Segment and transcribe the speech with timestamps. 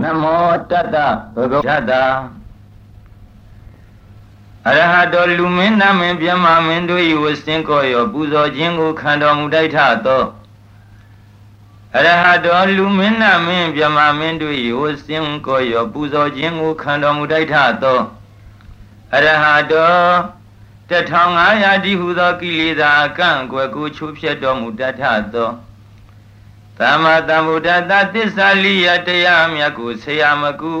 [0.00, 0.96] နမောတတ္တ
[1.34, 1.92] ဘဂဝတ္တ
[4.68, 10.22] အရဟတောလူမင်းနာမင်းပြမမင်းတို့၏ဝစင်ကောရောပူဇော်ခြင်းကိုခံတော်မူတိုက်ထသော
[11.96, 18.00] အရဟတောလူမင်းနာမင်းပြမမင်းတို့၏ဝစင်ကောရောပူဇော်ခြင်းကိုခံတော်မူတိုက်ထသော
[19.14, 19.94] အရဟတော
[20.90, 25.02] 1500တိဟုသောကိလေသာအကန့်အကွယ်ကိုချိုးဖျက်တော်မူတတ်ထ
[25.34, 25.50] သော
[26.82, 30.76] သမ္မာသမ္ဗုဒ္ဓတသစ္စာလိယတရားမြတ်ကိုဆရာမကူ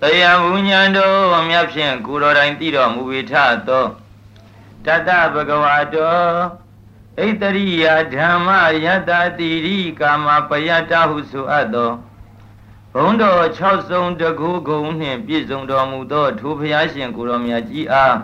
[0.00, 3.32] တရားဘုညံတော်မြတ်ဖြင့်ကိုတော်တိုင်သိတော်မူဝိထ
[3.68, 3.86] သော
[4.84, 6.16] တတဗကဝါတော
[7.18, 7.84] ဣတရိယ
[8.14, 8.48] ဓမ္မ
[8.84, 11.92] ယတတိရိကာမပယတဟုဆိုအပ်သော
[12.94, 18.16] ဘုံတော်6ဆုံးတကူဂုံနှင့်ပြည့်စုံတော်မူသောထိုဘုရားရှင်ကိုတော်မြတ်ကြီးအား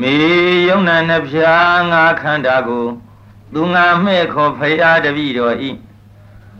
[0.00, 0.16] မေ
[0.68, 2.86] ယုံနာနှဖျားငါခန္ဓာကို
[3.52, 5.70] သူငါမဲ့ခေါ်ဖရာတပည့်တော်ဤ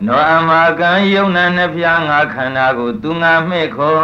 [0.05, 4.03] နောအမကံယုံနာနှဖျားငါခန္ဓာကို သူငါမဲ့ခေါ်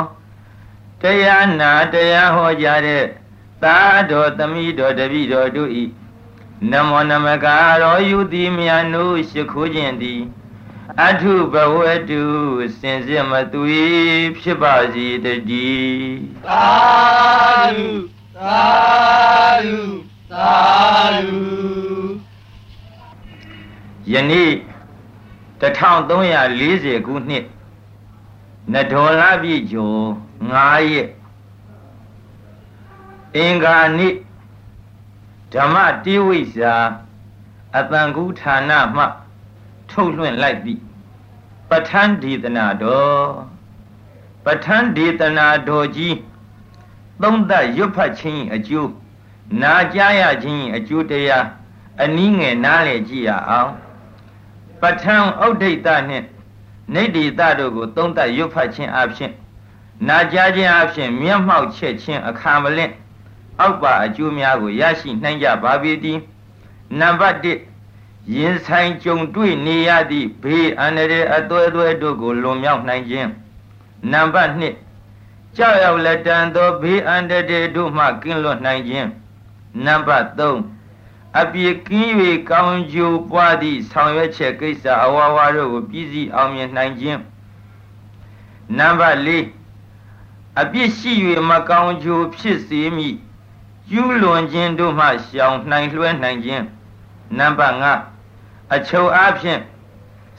[1.02, 3.04] တရားနာတရားဟောကြားတဲ့
[3.64, 3.78] သာ
[4.12, 5.84] တော်သမီးတော်တပည့်တော်တို့ဤ
[6.72, 10.22] နမောနမကာရောယုတိမြတ်နုရှိခိုးခြင်းသည်
[11.08, 11.76] အထုဘဝ
[12.10, 12.24] တု
[12.80, 13.84] စင်စစ်မသွေ
[14.40, 16.68] ဖြစ်ပါစေတည်းသာ
[17.76, 17.90] ဓု
[18.38, 18.62] သာ
[19.64, 19.82] ဓု
[20.32, 20.54] သာ
[21.28, 21.42] ဓု
[24.10, 24.52] ယနေ့
[25.62, 27.46] 1340ခုနှစ်
[28.74, 30.04] နဒေါ်လာပြည့်ကျော်
[30.52, 31.10] 9ရက်
[33.36, 34.14] အင်္ဂါနေ့
[35.54, 36.74] ဓမ္မတိဝိဇာ
[37.78, 39.04] အတန်ကူဌာနမှ
[39.90, 40.74] ထုတ်လွှင့်လိုက်ပြီ
[41.70, 43.28] ပဋ္ဌာန်းဒေသနာတော်
[44.46, 46.18] ပဋ္ဌာန်းဒေသနာတော်ကြီး
[47.22, 48.92] သုံးသက်ရွတ်ဖတ်ခြင်းအကျိုး
[49.62, 51.46] နာကြားရခြင်းအကျိုးတရား
[52.04, 53.72] အနည်းငယ်နားလည်ကြည့်ရအောင်
[54.82, 56.26] ပဋ္ဌာန်းဥဒိဋ္ဌနှင့်
[56.94, 59.32] နေတိတတို့ကိုသုံးသပ်ရွတ်ဖတ်ခြင်းအပြင်
[60.08, 62.94] နာကြားခြင်းအပြင်မျက်မှောက်ချက်ခြင်းအခါမလင့်
[63.60, 66.20] အောက်ပါအကျိုးများကိုရရှိနိုင်ကြပါပေသည်
[67.00, 73.30] နံပါတ်1ရင်ဆိုင်ကြုံတွေ့နေရသည့်ဘေးအန္တရာယ်အသွဲသွဲတို့ကိုလွန်မြောက်နိုင်ခြင်း
[74.12, 79.08] နံပါတ်2ကြောက်ရောက်လက်တန်သောဘေးအန္တရာယ်တို့မှကင်းလွတ်နိုင်ခြင်း
[79.86, 80.56] နံပါတ်3
[81.40, 82.14] အပြည့်ကင်း၍
[82.50, 87.20] ကောင်းကျိုးပွားသည့်ဆောင်ရွက်ချက်ကိစ္စအဝါဝါတို့ကိုပြည့်စည်အောင်မြင်နိုင်ခြင်း
[88.78, 89.30] နံပါတ်၄
[90.62, 91.12] အပြစ်ရှိ၍
[91.50, 93.16] မကောင်းကျိုးဖြစ်စေမည်
[93.92, 96.64] ယူလွန်ခြင်းတို့မှရှောင်နိုင်လွှဲနိုင်ခြင်း
[97.38, 99.62] နံပါတ်5အချုပ်အားဖြင့်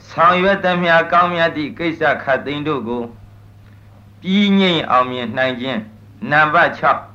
[0.09, 3.03] ဆောင်ရွက်သမျှကောင်းမြတ်သည့်ကိစ္စခတ်သိမ်းတို့ကို
[4.21, 5.79] ပြီးငြိမ်အောင်မြင်နိုင်ခြင်း
[6.31, 7.12] နံပါတ်6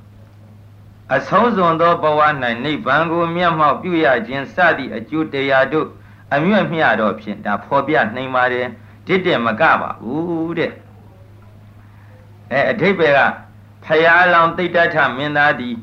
[1.16, 2.20] အဆုံးစွန်သောဘဝ၌
[2.64, 5.88] နိဗ္ဗာန်ကိုမျက်မှောက်ပြုရခြင်းစသည့်အကျိုးတရားတို့
[6.34, 8.66] အမြတ်မျှတော့ဖြင့်ဒါဖော်ပြနိုင်ပါတယ်
[9.06, 10.72] ဒိတ္တမကပါဘူးတဲ့
[12.52, 13.20] အဲအထိပ္ပယ်က
[13.84, 15.76] ဖယားလောင်တိတ်တထမင်းသားသည်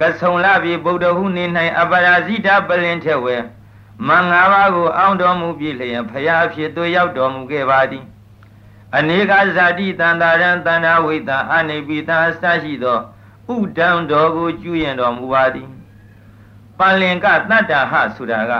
[0.00, 1.44] ကဆုံလပြီဗုဒ္ဓဟုနေ၌
[1.80, 3.36] အပရာဇိတပလင်ထက်ဝဲ
[4.06, 8.04] မင်္ဂပါကိုအောင်းတော်မူပြီလျင်ဖယားဖြစ်သူရောက်တော်မူခဲ့ပါသည်
[8.96, 12.98] အနေကဇာတိတန်တာရံတဏ္ဍဝိတံအနိပိတံအစရှိသော
[13.54, 15.68] ဥဒံတော်ကိုကျွရင်တော်မူပါသည်
[16.78, 18.52] ပန္လင်ကတတ္တဟဆိုတာက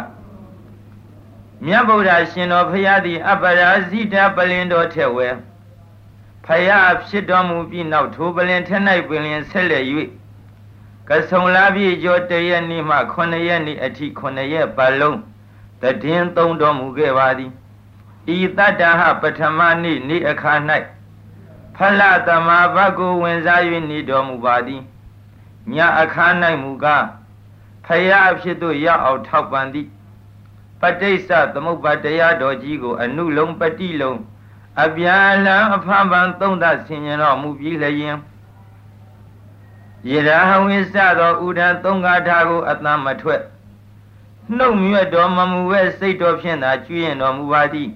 [1.65, 5.29] မြတ်ဗုဒ္ဓရှင်တော်ဖရာသည် အပရာဇိတပလင်တော်ထက်ဝဲ
[6.47, 9.85] ဖရာဖြစ်တော်မူပြီးနောက်ထိုပလင်ထက်၌ပင်လင်ဆက်လက်၍
[11.09, 15.19] ကဆုံလာပြီကျော်တရက်နေ့မှ9ရက်နေ့အထိ9ရက်ပတ်လုံး
[15.83, 17.51] တည်င်းသုံးတော်မူခဲ့ပါသည်
[18.37, 20.53] ဤတတ္တဟပထမနေ့နေ့အခါ၌
[21.77, 23.61] ဖလသမာဘတ်ကိုဝင်စား၍
[23.91, 24.83] နေတော်မူပါသည်
[25.73, 26.27] ညအခါ၌
[26.63, 27.05] မူကား
[27.87, 29.89] ဖယားဖြစ်သို့ရောက်အောင်ထောက်ပံ့သည်
[30.81, 34.19] ပဋိစ္စသမုပ္ပါတရားတော်ကြီးကို အနုလုံးပတိလုံး
[34.85, 38.17] အပြန်လံအဖန်ပန်သုံးသဆင်ញတော်မူပြီးလျင်
[40.11, 43.43] ယေရာဟဝိစသောဥဒံသုံးကားထာကိုအတမ်းမထွက်
[44.57, 47.89] နှုတ်မြွတ်တော်မမူဝဲစိတ်တော်ဖြင့်သာကျွရင်တော်မူပါသည်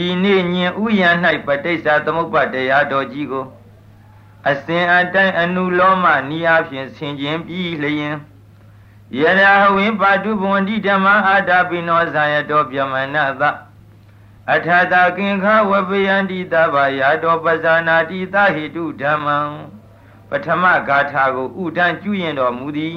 [0.00, 1.10] ဤနေ့ညင်ဥယျာ၌
[1.46, 3.46] ပဋိစ္စသမုပ္ပါတရားတော်ကြီးကို
[4.50, 8.16] အစဉ်အတိုင်းအနုလောမနိယဖြင့်ဆင်ခြင်းပြီးလျင်
[9.20, 13.42] ယရာဝိပါတုဘဝန္တိဓမ္မအာတာပိနောဇာယတောပြမနသ
[14.54, 19.38] အထာတာကင်္ခဝပယန္တိတဘာယာတောပဇာနာတိသဟိတုဓမ္မံ
[20.28, 22.96] ပထမဂါထာကိုဥဒန်းကျွရင်တော်မူသည်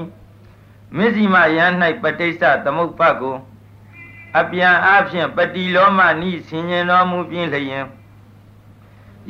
[0.95, 1.65] မစ္စည်းမယံ၌
[2.01, 3.35] ပဋိစ္စသမုပ္ပါကို
[4.39, 7.85] အပြန်အဖြင့်ပတိလောမနိဆင်ញင်တော်မူပြင်းလျင်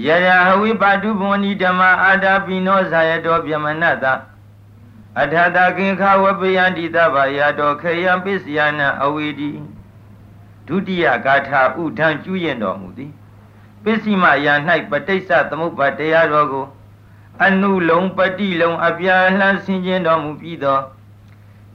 [0.06, 4.06] ယရာဟဝိပါတုဘဝနိဓမ္မအာတာပိနောဇာယတောပြမနတ
[5.22, 9.52] အထာတကင်္ခဝပယန္တိတဗာယတောခေယံပစ္စယနာအဝေဒီ
[10.68, 13.12] ဒုတိယဂါထာဥထံကျူးရင်တော်မူသည်
[13.84, 14.54] ပစ္စည်းမယာ၌
[14.90, 16.66] ပဋိစ္စသမုပ္ပါတရားတော်ကို
[17.46, 20.80] အနုလုံးပတိလုံးအပြာလှဆင်ခြင်းတော်မူပြီးသော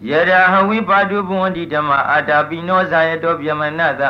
[0.08, 4.02] ယရာဟဝိပါတုဘဝန္တိဓမ္မအာတာပိနောဇာယတောဗျမနတ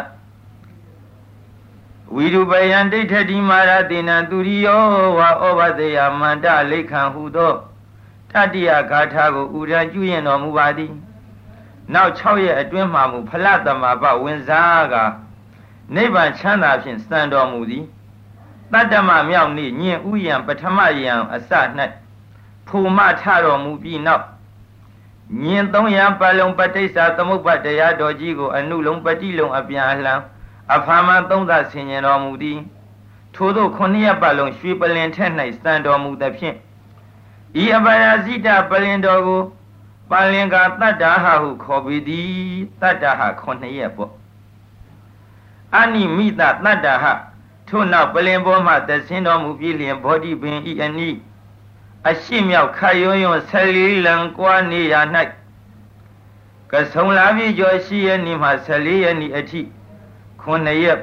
[2.15, 4.83] ဝိရုပယံဒိဋ္ဌတိမာရတေနံသူရိယော
[5.19, 7.53] ဝါဩဘသေယမန္တလိခံဟုသော
[8.31, 10.93] တတိယဂါထာကိုဥရန်ကျွရင်တော်မူပါသည်
[11.95, 14.95] နောက်6ရက်အတွင်းမှမူဖလသမဘဝင်စားက
[15.95, 17.85] နိဗ္ဗာန်ချမ်းသာဖြင့်စံတော်မူသည်
[18.73, 21.51] တတ္တမမြောက်နေ့ညင်ဥယံပထမယံအစ၌
[22.69, 24.25] ဖူမထတော်မူပြီးနောက်
[25.39, 30.21] ညင်300ပတ်လုံးပဋိစ္စသမုပ္ပါတရားတော်ကြီးကိုအနုလုံးပฏิလုံးအပြန်အလှန်
[30.75, 32.59] အဖာမသုံးသဆင်ញင်တော်မူသည်
[33.35, 35.33] ထို့သောခုနှစ်ရက်ပတ်လုံးရွှေပလင်ထက်၌
[35.63, 36.57] စံတော်မူသဖြင့်
[37.63, 39.43] ဤအပရာဇိတပလင်တော်ကို
[40.11, 42.31] ပလင်္ကာတတ္တာဟဟုခေါ်ပြီးသည်
[42.81, 44.13] တတ္တာဟခုနှစ်ရက်ပေါ့
[45.79, 47.05] အနိမိတတတ္တာဟ
[47.69, 51.09] ထို့နောက်ပလင်ပေါ်မှသဆင်းတော်မူပြီးလျင်ဘောဓိပင်ဤအနိ
[52.09, 54.95] အရှိမြောက်ခတ်ရွံ့ရွံ့ဆယ်လေးလံကွာနေရ၌
[56.73, 59.61] ကဆုံလာပြီကျော်ရှိရနေမှဆယ်လေးရနေအထိ
[60.41, 61.01] ခုနှစ်ရက်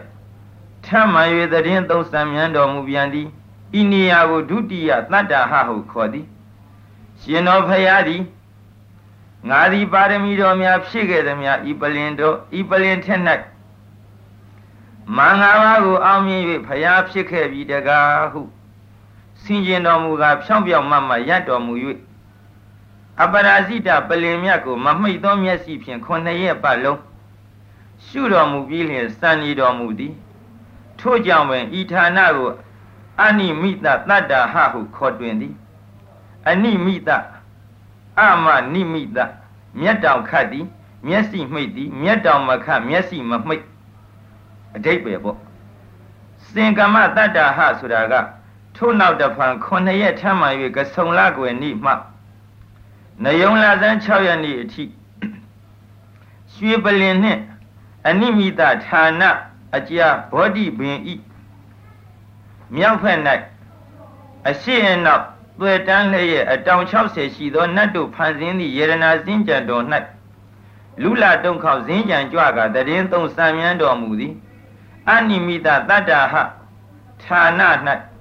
[0.86, 3.28] ထမှန်၍တည်င်းသုံးဆံမြန်းတော်မူပြန်သည်
[3.80, 6.26] ဤနေရာကိုဒုတိယတတ္တဟဟုခေါ်သည်
[7.22, 8.22] ရှင်တော်ဖရာသည်
[9.50, 13.22] ငါသည်ပါရမီတော်များဖြည့်ခဲ့သည်များဤပလင်တော်ဤပလင်ထက်၌
[15.18, 18.42] မင်္ဂလာကိုအောင်မြင်၍ဖရာဖြစ်ခဲ့ပြီတကားဟု
[19.48, 21.74] ဆင်ကျင်တော်မူကားဖြောင်းပြောင်မမရတ်တော်မူ၍
[23.24, 27.00] အပရာဇိတပလင်မြတ်ကိုမမိတ်သောမျက်စိဖြင့်ခုနှစ်ရက်ပတ်လုံး
[28.06, 30.14] ရှုတော်မူပြီးလျှင်စံနေတော်မူသည်
[31.00, 32.50] ထို့ကြောင့်ပင်ဤဌာနကို
[33.24, 35.54] အနိမိတတတ္တာဟဟုခေါ်တွင်သည်
[36.50, 37.10] အနိမိတ
[38.20, 39.18] အမနိမိတ
[39.80, 40.66] မျက်တောင်ခတ်သည်
[41.08, 43.64] မျက်စိမှိတ်သည်မျက်တောင်မခတ်မျက်စိမမှိတ်
[44.76, 45.38] အတိတ်ပဲပေါ့
[46.50, 48.14] စင်ကမတတ္တာဟဆိုတာက
[48.78, 51.92] ထို့နောက်တဖန်9ရက်ထမ်းမှ၍ကဆုံလကွယ်နေ့မှ
[53.24, 54.84] နယုံလာဇန်း6ရက်နေ့အထိ
[56.54, 57.42] ရွှေပလင်နှင့်
[58.08, 59.24] အနိမိတဌာန
[59.76, 61.16] အကြာဘောဓိပင်ဤ
[62.76, 63.20] မြောက်ဖက်၌
[64.50, 65.24] အရှိအနောက်
[65.60, 69.84] သွေတန်းလျက်အတောင်60ရှိသောနတ်တို့ဖန်ဆင်းသည့်ယေရနာစင်ကြံတော်၌
[71.02, 74.34] လူလာတုံခေါဇင်းကြံကြွကတရင်သုံးစံမြန်းတော်မူသည်
[75.10, 76.34] အနိမိတတတ္တာဟ
[77.24, 77.62] ဌာန၌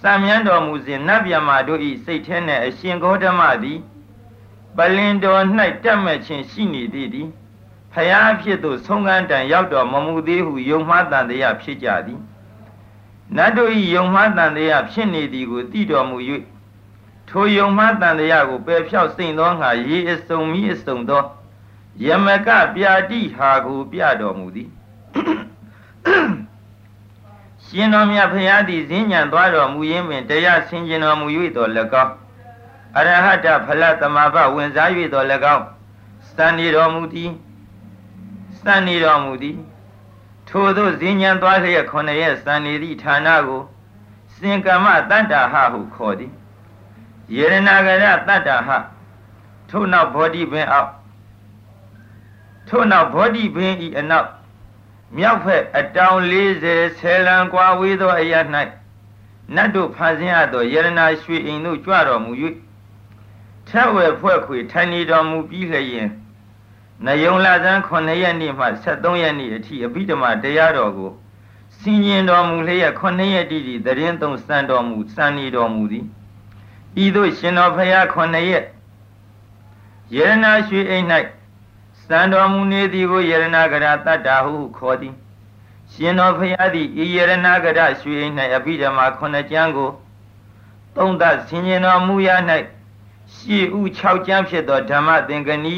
[0.00, 2.36] စံမြန်းတော်မူစဉ်နတ်ဗျမာတို့ဤစိတ်ထဲ၌
[2.66, 3.78] အရှင်ဂေါတမသည်
[4.76, 5.42] ပလင်တော်၌
[5.84, 7.28] တက်မဲ့ခြင်းရှိနေသည်သည်
[7.92, 12.20] ဖယားဖြစ်သို့ဆုံးကန်းတန်ရောက်တော်မမူသေးဟုယုံမှားတန်တရားဖြစ်ကြသည်
[13.36, 16.18] နတ်တို့ဤယုံမှားတန်တရားဖြစ်နေသည်ကိုသိတော်မူ၍
[17.28, 21.22] ထိုယုံမှားတန်တရားကိုပယ်ဖြောက်စိမ့်သောငါရေအစုံမိအစုံသော
[22.06, 24.70] ယမကပြာတိဟာကိုပြတော်မူသည်
[27.70, 31.26] ရှင်တော်မြတ်ဖရာသည်ဈဉ္ဉံသွားတော်မူရင်းပင်တရားဆင်ကျင်တော်မူ၍
[31.56, 31.70] တော်၎
[32.04, 32.12] င်း
[32.96, 35.64] အရဟတဖလသမဘဝင်စား၍တော်၎င်း
[36.34, 37.30] စံနေတော်မူသည်
[38.60, 39.56] စံနေတော်မူသည်
[40.48, 43.62] ထို့သောဈဉ္ဉံသွားလျက်ခொနရဲ့စံနေသည့်ဌာနကို
[44.36, 46.32] စင်ကမ္မတတ္တာဟဟုခေါ်သည်
[47.34, 48.68] ယေရနာဂရတတ္တာဟ
[49.70, 50.90] ထို့နောက်ဘောဓိပင်အောက်
[52.68, 54.28] ထို့နောက်ဘောဓိပင်ဤအနောက်
[55.16, 56.18] မြောက်ဖက်အတောင်
[56.62, 58.34] 40ဆယ်လံကွာဝေးသောအရ၌
[59.54, 62.32] နတ်တို့ဖန်ဆင်းရသောယရနာရွှေအိမ်တို့ကြွတော်မူ၍
[63.68, 66.08] ထက်ဝဲဖွဲ့ခွေထိုင်နေတော်မူပြီးလျင်
[67.06, 71.12] နယုံလဇန်း9ရက်နေ့မှ73ရက်နေ့အထိအဘိဓမ္မာတရားတော်ကို
[71.80, 76.04] စင်ကျင်တော်မူလျက်9ရက်တိတိတရင်သုံးစံတော်မူစံနေတော်မူသည်
[77.04, 78.64] ဤသို့ရှင်တော်ဖရာ9ရက်
[80.16, 81.06] ယရနာရွှေအိမ်၌
[82.08, 85.14] စံတော်မူနေသည်ကိုယရနာကရတတ္တာဟုခေါ်သည်
[85.92, 89.90] ရှင်တော်ဖရာသည်ဤယရနာကရရွှေအိမ်၌အဘိဓမ္မာ9ကျမ်းကို
[90.96, 92.28] သုံးသဆင်ញင်တော်မူရ၌
[93.34, 95.76] ရှေ့ဥ6ကျမ်းဖြစ်သောဓမ္မသင်္ကနီ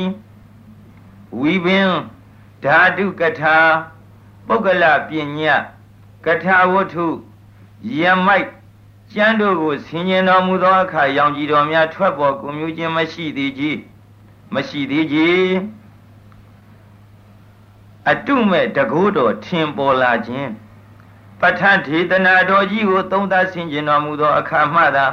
[1.40, 1.88] ဝီပင်
[2.64, 3.56] ဓာတုကထာ
[4.46, 5.56] ပုဂ္ဂလပညာ
[6.26, 7.06] ကထာဝတ္ထု
[7.98, 8.48] ယမိုက်
[9.12, 13.78] ကျမ်းတို့ကိုဆင်ញင်တော်မူသောအခါရောင်ကြည်တော်များထွက်ပေါ်ကုန်မျိုးခြင်းမရှိသေးကြီး
[14.54, 15.79] မရှိသေးကြီး
[18.10, 20.50] အတုမဲ့တကူတော်ထင်ပေါ်လာခြင်း
[21.40, 25.06] ပဋ္ဌာန်းဒေသနာတော်ကြီးကိုသုံးသဆင်ခြင်တော်မူသောအခါမှသာ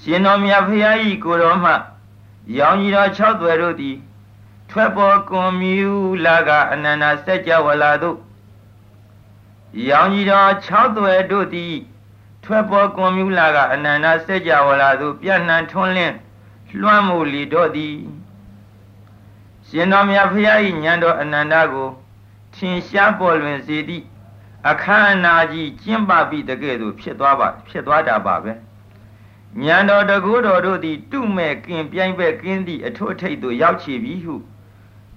[0.00, 1.72] ရှင်တော်မြတ်ဖရာကြီးကိုတော်မှ
[2.58, 3.96] ရောင်ကြီးတော်၆သွယ်တို့သည်
[4.70, 5.90] ထွက်ပေါ်ကွန်မြူ
[6.26, 8.18] လာကအနန္တစัจ java လာတို့
[9.88, 11.74] ရောင်ကြီးတော်၆သွယ်တို့သည်
[12.44, 16.14] ထွက်ပေါ်ကွန်မြူလာကအနန္တစัจ java လာတို့ပြန့်နှံထွန်းလင်း
[16.80, 17.94] လွှမ်းမိုးလီတော့သည်
[19.74, 21.88] ရှင်တော်မြတ်ဖရာ၏ဉာဏ်တော်အနန္တကို
[22.54, 24.04] ထင်ရှားပေါ်လွင်စေသည့်
[24.70, 28.52] အခမ်းအနားကြီးကျင်းပပြီးတကယ်လို့ဖြစ်သွားပါဖြစ်သွားတာပါပဲ
[29.62, 34.34] ညံတော်တကူတော်တို့သည်တုမဲ့ကင်ပြိုင်ပဲကင်းသည့်အထွတ်ထိပ်သို့ရောက်ချီပြီဟု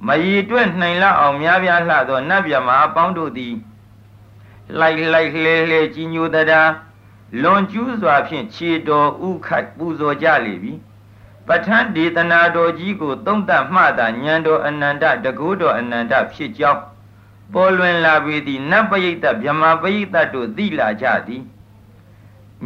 [0.08, 3.54] မရည်တွက်နိုင်လောက်အောင်များပြားလှသောနတ်မြမအပေါင်းတို့သည်
[4.80, 6.62] လိုက်လိုက်လှဲလှဲကြီးညိုတရာ
[7.42, 10.74] လွန်ကျူးစွာဖြင့်ခြေတော်ဥခိုက်ပူဇော်ကြလေပြီ
[11.48, 16.82] ပဋ္ဌာန်းဒေသနာတော်ကြီးကိုသုံးသပ်မှသာဉာဏ်တော်အနန္တတကူတော်အနန္တဖြစ်ကြောင်း
[17.54, 21.44] ပေါ်လွင်လာပေသည်နတ်ပရိသတ်မြမပရိသတ်တို့သိလာကြသည်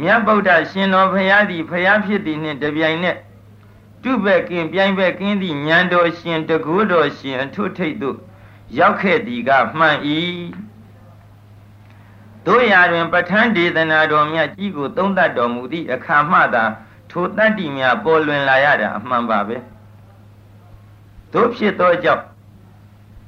[0.00, 3.18] မြတ်ဗုဒ္ဓရှင်တော်ဖရာသည်ဖရာဖြစ်သည်နှင့်တပြိုင်နက်
[4.02, 8.16] တုဘက်ကင်ပြိုင်ဘက်ကင်းသည့်ဉာဏ်တော်ရှင်တကူတော်ရှင်အထုထိတ်သို့
[8.78, 9.96] ရောက်ခဲ့သည်ကမှန်၏
[12.46, 16.64] တို့ရာတွင်ပဋ္ဌာန်းဒေသနာတော်မြတ်ကြီးကိုသုံးသပ်တော်မူသည့်အခါမှသာ
[17.10, 19.56] ထိုတတ္တိများပေါ်လွင်လာရတာအမှန်ပါပဲ
[21.32, 22.24] တို့ဖြစ်သောကြောင့်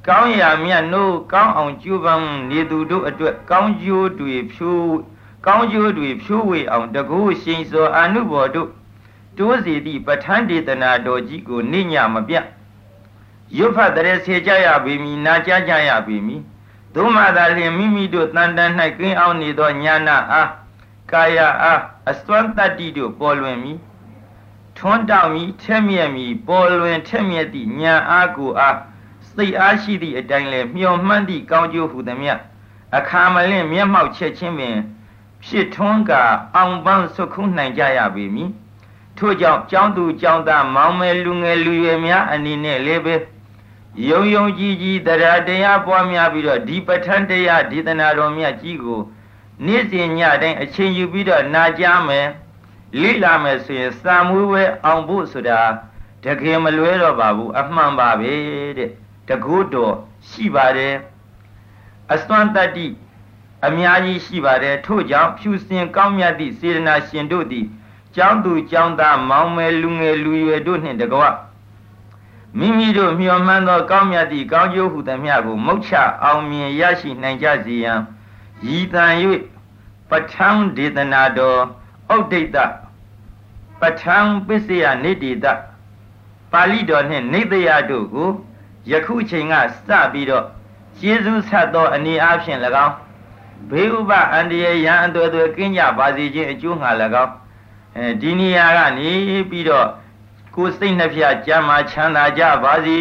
[0.08, 4.92] ကောင်းရာမြတ်နိုးကောင်းအောင်ကြိုးပမ်းနေသူတို့အတွက်ကောင်းကျိုးတွေဖြိုး
[5.46, 8.68] ကောင်းကျိုးတွေဖြိုးဝေအောင်တကူရှိန်စောအာနုဘော်တို့
[9.38, 12.34] တိုးစီသည့်ပဋ္ဌာန်းဒေသနာတော်ကြီးကိုနိညာမပြ
[13.56, 16.36] ရွတ်ဖတ်တဲ့ဆေကြရပြီမီနာကြကြရပြီမီ
[16.94, 20.48] သို့မှသာလျှင်မိမိတို့တန်တန်၌ကင်းအောင်နေသောညာနာအား
[21.12, 23.72] ကာယအားအစွမ်းတတ္တိတို့ပေါ်လွင်မီ
[24.78, 28.76] ထွန်းတောက်မီထက်မြက်မီပေါ်လွင်ထက်မြက်သည့်ညာအားကိုအား
[29.34, 32.30] စိတ်အားရှိသည့်အတိုင်းလဲမျှော်မှန်းသည့်ကောင်းကျိုးဟုသည်မြ
[32.96, 34.76] အခါမလင့်မျက်မှောက်ချက်ချင်းပင်
[35.44, 36.12] ဖြစ်ထွန်းက
[36.56, 38.50] အောင်ပန်းဆွခုနိုင်ကြရပေမည်
[39.18, 43.14] ထို့ကြောင့်ကျောင်းသူကျောင်းသားမောင်မယ်လူငယ်လူရွယ်များအနေနဲ့လည်းပဲ
[44.08, 49.00] ယုံယုံကြည်ကြည်တရားတရားပွားများပြီးတော့ဒီပဋ္ဌာန်းတရားဒေသနာတော်မြတ်ကြီးကို
[49.66, 52.26] နေ့စဉ်ညတိုင်းအချိန်ယူပြီးတော့နာကြားမယ်
[53.00, 55.60] လိလာမယ်ဆိုရင်စာမွေးဝဲအောင်ဖို့ဆိုတာ
[56.24, 58.32] တကယ်မလွဲတော့ပါဘူးအမှန်ပါပဲ
[58.78, 58.90] တဲ့
[59.28, 59.94] တကုတော်
[60.28, 60.94] ရှိပါတယ်
[62.12, 62.86] အစွမ်းတတ္တိ
[63.66, 67.66] အများကြီးရှိပါတယ်ထို့ကြောင့်ဖြူစင်ကောင်းမြတ်သည့်စေတနာရှင်တို့သည်
[68.16, 71.22] ကျောင်းသူကျောင်းသားမောင်မယ်လူငယ်လူရွယ်တို့နှင့်တကွ
[72.58, 75.92] မိမိတို့မျှော်မှန်းသောကောင်းမြတ်သည့်ကောင်းကျိုးဟုသမျှကိုမုတ်ချ
[76.24, 78.00] အောင်မြင်ရရှိနိုင်ကြစေရန်
[78.68, 79.12] ရည်တန်၍
[80.10, 81.60] ပဋ္ဌာန်းဒေသနာတော်
[82.14, 82.56] ဩဒိတ
[83.80, 85.46] ပဋ္ဌာန်းပစ္စယနိတိတ
[86.52, 88.30] ပါဠိတော်နှင့်နေတယတို့ကို
[88.90, 89.54] ယခုချိန်က
[89.86, 90.44] စပြီးတော့
[90.98, 92.94] ကျေးဇူးဆက်သောအနေအားဖြင့်၎င်း
[93.70, 96.90] ဘေးဥပအန္တရာယ်ရန်အသွယ်သွယ်ကင်းကြပါစေခြင်းအကျိုးငှာ၎
[97.24, 97.32] င်း
[97.96, 99.10] အဲဒီနေရာကနေ
[99.50, 99.88] ပြီးတော့
[100.54, 102.96] ကိုယ်စိတ်နှဖျားကြမ်းမာချမ်းသာကြပါစေ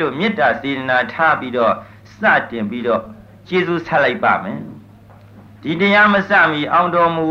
[0.00, 1.74] လို့မေတ္တာစေတနာထားပြီးတော့
[2.12, 2.14] စ
[2.50, 3.02] တင်ပြီးတော့
[3.48, 4.60] ကျေးဇူးဆက်လိုက်ပါမယ်
[5.62, 7.28] ဒီတရားမစမီအောင်တော်မူ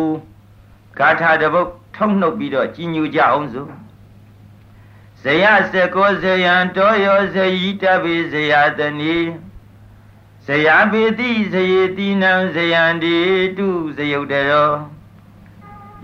[0.97, 3.69] ဂါထာတပုတ်ထုံနှုတ်ပြီးတော့ကြီးညူကြအောင်စို့
[5.21, 9.17] ဇယစကောဇယံတောယောဇယိတပိဇယတနီ
[10.45, 13.17] ဇယပိတိဇယေတိနံဇယံတိ
[13.57, 14.71] တုဇယုတ်တရော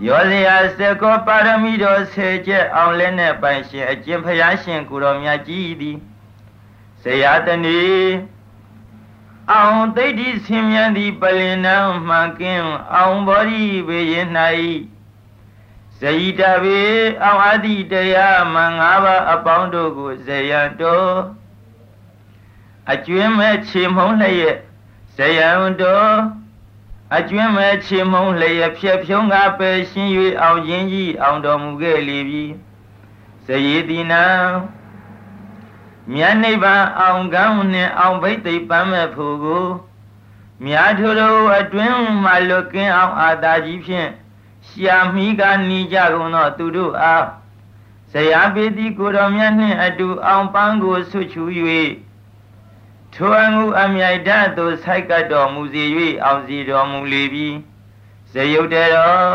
[0.06, 5.96] ရောစရာစကောပါရမီတော်ဆေချက်အောင်လဲနဲ့ပိုင်ရှင်အကျင့်ဖျားရှင်ကိုတော်မြတ်ကြီးသည်
[7.02, 7.80] ဇယတနီ
[9.52, 11.76] အောင်သိတိဆင်းမြန်းသည်ပလင်နံ
[12.06, 14.28] မှန်ကင်းအောင်ဘောဓိဘေရင်၌
[15.98, 16.80] ဇယိတဘေ
[17.22, 21.14] အောင်အတိတရားမငါးပါးအပေါင်းတို့ကိုဇယံတော်
[22.92, 24.56] အကျွင်းမဲ့ခြေမုံလျက်
[25.16, 25.50] ဇယံ
[25.80, 26.12] တော်
[27.16, 30.12] အကျွင်းမဲ့ခြေမုံလျက်ဖြက်ဖြုံးကပယ်ရှင်း၍
[30.42, 32.44] အောင်ခြင်းကြီးအောင်တော်မူခဲ့လေပြီ
[33.46, 34.24] ဇယေတိနံ
[36.12, 39.66] မြတ်နိဗ္ဗာန်အောင်ကံနှင့်အောင်ဘိသိပမ်းမဲ့ဖို့ကို
[40.64, 44.08] မြာထုတို့အတွင်းမှလွတ်ကင်းအောင်အာသာကြီးဖြင့်
[44.68, 47.24] ရှာမိကနီးကြကုန်သောသူတို့အား
[48.12, 51.44] ဇယာပေတိကိုတော်မြတ်နှင့်အတူအောင်ပန်းကိုဆွချူ၍
[53.14, 55.84] ထိုအမှုအမြိုက်ဓာတ်သို့ဆိုက်ကပ်တော်မူစေ၍
[56.24, 57.48] အောင်စီတော်မူလေပြီ
[58.32, 59.30] ဇယုတ်တေတော်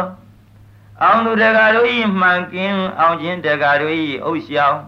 [1.03, 4.81] အောင်သူတကာတို့၏မှန်ကင်းအောင်ခြင်းတကာတို့၏အုပ်ရှောင်း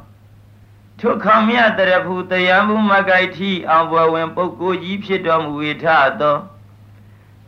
[1.05, 5.85] ထုခံမြတ်တရဖူတရားမှုမကိုက်ထီအောင်ဘွယ်ဝင်ပုဂ္ဂိုလ်ကြီးဖြစ်တော်မူ၏ထ
[6.19, 6.37] သော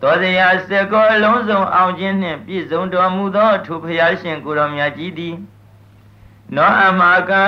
[0.01, 5.35] သောတရားစကောအလုံးစုံအောင်ခြင်းနှင့်ပြည့်စုံတော်မူသောထိုဖျားရှင်ကိုတော်မြတ်ကြီးသည်
[6.55, 7.45] နောအမကံ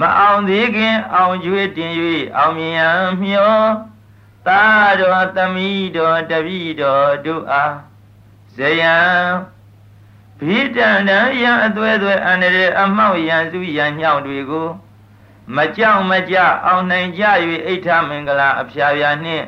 [0.00, 1.92] မအောင်သေးခင်အောင်ကျွေးတင်၍
[2.36, 3.58] အောင်မြင်ရန်မျှော
[4.46, 4.62] သာ
[5.00, 7.74] တော်သမီးတော်တပည့်တော်တို့အား
[8.56, 8.96] ဇယံ
[10.40, 14.68] ဘိတံတံယံအသွဲသွဲအန္တရေအမောက်ရန်စုရန်ညောင်းတွေကို
[15.56, 17.24] မကြောက်မကြအောင်နိုင်ကြ၍
[17.66, 19.46] အိဋ္ဌမင်္ဂလာအဖျားဖျားနှင့်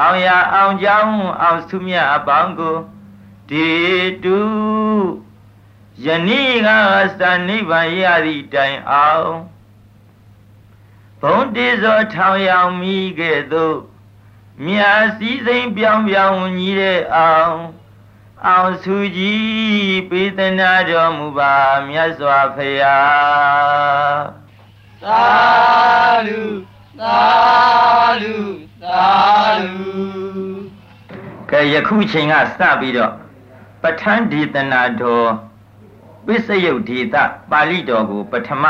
[0.00, 2.76] အောင်ရအောင်ကြောင်းအောင်သူမြတ်အပေါင်းကို
[3.50, 3.68] ဒီ
[4.24, 4.40] တု
[6.04, 6.68] ယနေ့က
[7.18, 9.34] စနိဗ္ဗာန်ရသည့်တိုင်အောင်
[11.20, 13.78] ဘုံတေဇောထောင်ရောင်မိကဲ့သို့
[14.64, 17.58] မြာစည်းစိမ်ပြောင်းပြောင်းညီတဲ့အောင်
[18.48, 19.44] အောင်စုကြည်
[20.10, 21.54] ပေးသနာတော်မူပါ
[21.88, 24.18] မြတ်စွာဘုရား
[25.04, 25.24] သာ
[26.26, 26.42] ဓု
[27.00, 27.20] သာ
[28.22, 28.36] ဓု
[28.82, 29.04] သာ
[29.62, 29.74] ဓု
[31.50, 33.12] ကဲယခုချိန်ကစပြီးတော့
[33.82, 35.30] ပဋ္ဌာန်းဒေသနာတော်
[36.26, 37.16] ပစ္စယုတ်ဒေသ
[37.50, 38.64] ပါဠိတော်ကိုပထမ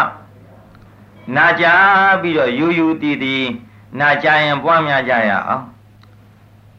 [1.37, 3.45] နာကြားပြီးတော့ယူယူတည်တည်
[4.00, 5.64] နာကြားရင်ပွားများကြရအောင်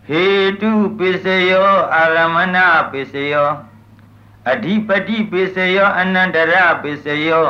[0.07, 0.25] ဟေ
[0.61, 2.57] တုပစ္စယောအာရမဏ
[2.91, 3.49] ပစ္စယော
[4.51, 7.47] အဓိပတိပစ္စယောအနန္တရပစ္စယော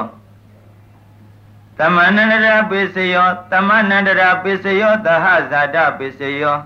[1.77, 6.57] သမဏန္တရပစ္စယောသမဏန္တရပစ္စယောသဟဇာတပစ္စယော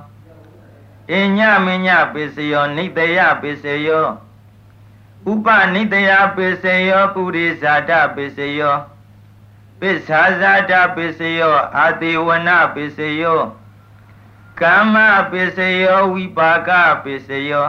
[1.11, 4.07] အညမညပစ္စယောနိတယပစ္စယော
[5.31, 8.75] ဥပနိတယပစ္စယောပုရိဇာတပစ္စယော
[9.79, 13.41] ပစ္ဆာဇာတပစ္စယောအာတိဝနပစ္စယော
[14.61, 14.95] ကမ္မ
[15.31, 16.69] ပစ္စယောဝိပါက
[17.03, 17.67] ပစ္စယော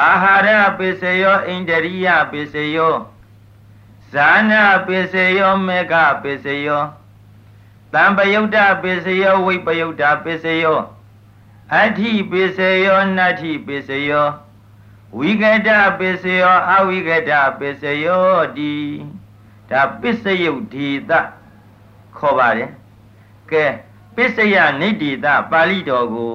[0.00, 2.94] အာဟာရပစ္စယောဣန္ဒရိယပစ္စယော
[4.12, 6.82] ဇာနာပစ္စယောမေဃပစ္စယော
[7.92, 10.80] တံပယုတ်တပစ္စယောဝိပယုတ်တပစ္စယော
[11.74, 14.28] အဋ္ဌိပစ္စယောနတ္ထိပစ္စယော
[15.18, 18.74] ဝိကတပစ္စယောအဝိကတပစ္စယောတိ
[19.70, 21.12] ဒါပစ္စယုတ်ဒီတ
[22.16, 22.70] ခေါ်ပါတယ်
[23.50, 23.66] ကဲ
[24.16, 26.34] ပစ္စယနိတိတပါဠိတော်ကို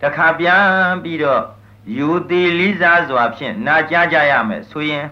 [0.00, 0.62] တခါပြန်
[1.04, 1.42] ပြီးတော့
[1.96, 5.06] ယူသေးလေးစားစွာဖြင့်နာကြားကြရမယ်ဆိုရင်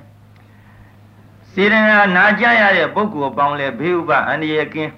[1.52, 4.92] စေရနာနာကြားရတဲ့ပုဂ္ဂိုလ်ပေါင်းလဲဘေးဥပအန္တရာယ်ကင်း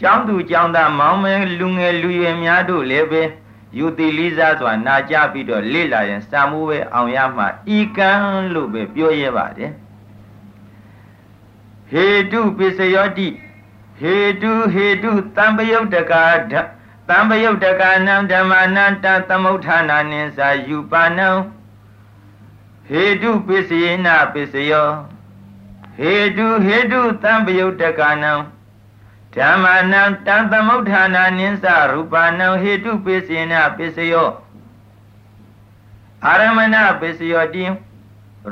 [0.00, 3.22] ကျောင်းသူကျောင်းသားမောင်မဲလူငယ်လူရွယ်များတို့လည်းပဲ
[3.78, 8.10] ယူသေးလေးစားစွာနာကြားပြီးတော့လေ့လာရင်စာမှုပဲအောင်ရမှာဤကံ
[8.54, 9.72] လို့ပဲပြောရပါတယ်
[11.90, 13.28] ဟေတုပစ္စယောတိ
[14.00, 16.24] ဟေတုဟေတုတံပယုတ်တကာ
[17.08, 21.28] တံပယုတ်တကာနံဓမ္မနံတသမုဋ္ဌာနာနိသာယူပါနံ
[22.88, 24.90] ဟေတုပစ္စယေနပစ္စယော
[25.98, 28.32] ဟေတုဟေတုတံပယုတ်တကာနံ
[29.34, 34.30] ဓမ္မနံတံသမုဋ္ဌာနာနိသရူပနံဟေတုပစ္စယေနပစ္စယော
[36.26, 37.64] အာရမဏပစ္စယောတိ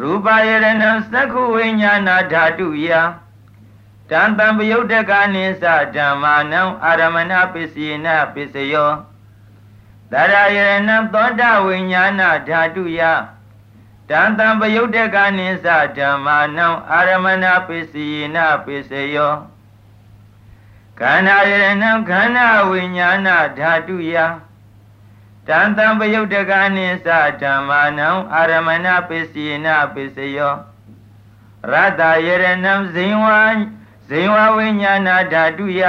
[0.00, 2.88] ရူပယရဏံသက္ခုဝိညာဏဓာတုယ
[4.10, 5.64] တံတံပယုတ်တကနိသ
[5.96, 8.90] ဓမ္မာနံအာရမဏပစ္စယေနပစ္စယော
[10.12, 13.00] တရယရဏသောတဝိညာဏဓာတုယ
[14.10, 15.66] တံတံပယုတ်တကနိသ
[15.96, 19.34] ဓမ္မာနံအာရမဏပစ္စယေနပစ္စယော
[21.00, 24.14] ခန္ဓာယရဏခန္ဓာဝိညာဏဓာတုယ
[25.48, 27.08] တံတံပယုတ်တကနိသ
[27.42, 30.54] ဓမ္မာနံအာရမဏပစ္စယေနပစ္စယော
[31.72, 32.28] ရတ္တယရ
[32.64, 33.26] ဏဇိဝ
[34.08, 35.82] ဇိဝဝိညာဏဓာတုယ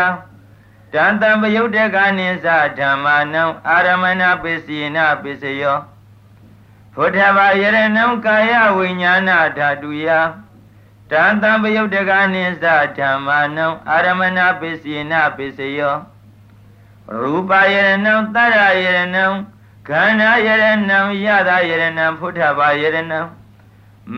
[0.94, 2.48] တံတံပယုတ်တကနိသ
[2.80, 5.80] ဓမ္မာနံအာရမဏပစ္စယေနပစ္စယော
[6.96, 10.08] ဘုဒ္ဓဘာယရဏံကာယဝိညာဏဓာတုယ
[11.12, 12.66] တံတံပယုတ်တကနိသ
[12.98, 15.96] ဓမ္မာနံအာရမဏပစ္စယေနပစ္စယော
[17.22, 19.26] ရူပယရဏံတရယရဏံ
[19.88, 20.52] ခန္ဓာယရ
[20.90, 23.22] ဏံယတာယရဏံဘုဒ္ဓဘာယရဏံ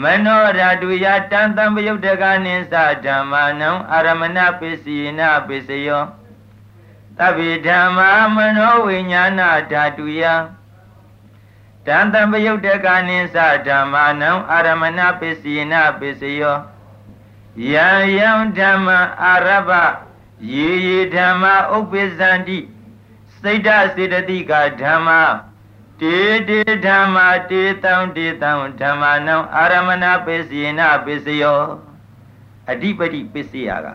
[0.02, 2.75] မနောဓာတုယတံတံပယုတ်တကနိသ
[3.06, 6.04] ဓမ္မာနံအာရမဏပစ္စယနာပစ္စယော
[7.17, 10.23] တဗ္ဗေဓမ္မာမနောဝိညာဏဓာတုယ
[11.86, 16.58] တံတံပယုတ်တကနိသဓမ္မာနံအာရမဏပစ္စယနာပစ္စယော
[17.71, 18.88] ယံယံဓမ္မ
[19.23, 19.71] အာရဘ
[20.54, 21.43] ယေယေဓမ္မ
[21.75, 22.60] ဥပ္ပဇန္တိ
[23.39, 25.21] စိတ်ဓစေတတိကဓမ္မာ
[26.02, 31.62] တေတေဓမ္မာတေတံတေတံဓမ္မာနံအာရမဏပစ္စယေနပစ္စယော
[32.72, 33.88] အဓိပတိပစ္စယက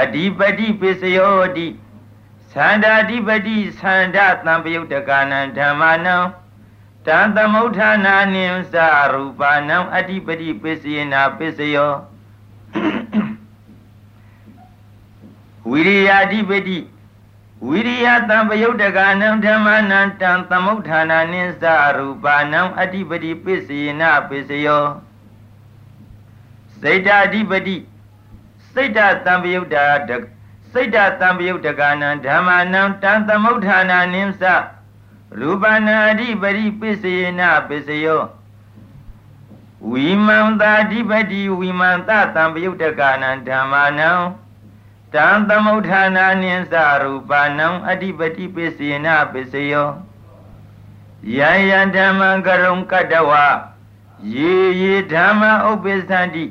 [0.00, 1.66] အဓိပတိပစ္စယောတိ
[2.52, 6.16] သန္တာဓိပတိသန္တာတံပယုတ်တကနံဓမ္မာနံ
[7.06, 8.76] တံသမုဋ္ဌာနာနိသ
[9.12, 11.92] ရူပနံအဓိပတိပစ္စယေနပစ္စယော
[15.70, 16.78] ဝိရိယာဓိပတိ
[17.68, 21.64] ဝိရိယတံပယုတ်တကနံဓမ္မနံတံသမုဋ္ဌာနာနိသ
[21.96, 24.86] ရူပနံအဓိပတိပစ္စယေနပစ္စယော
[26.80, 27.76] စိတ်ဓာအဓိပတိ
[28.72, 29.86] စိတ်ဓာတံပယုတ်တာ
[30.72, 34.44] စိတ်ဓာတံပယုတ်တကနံဓမ္မနံတံသမုဋ္ဌာနာနိသ
[35.40, 38.22] ရူပနာအဓိပတိပစ္စယေနပစ္စယော
[39.90, 44.10] ဝိမံတာအဓိပတိဝိမံတတံပယုတ်တကနံဓမ္မနံ
[45.14, 49.88] တံသမုဋ္ဌာနာနိသရူပနံအဓိပတိပစ္စယေနပစ္စယော
[51.38, 53.32] ယံယံဓမ္မံကရုံကတဝ
[54.36, 56.44] ယေယေဓမ္မဥပ္ပစ္စန္တိ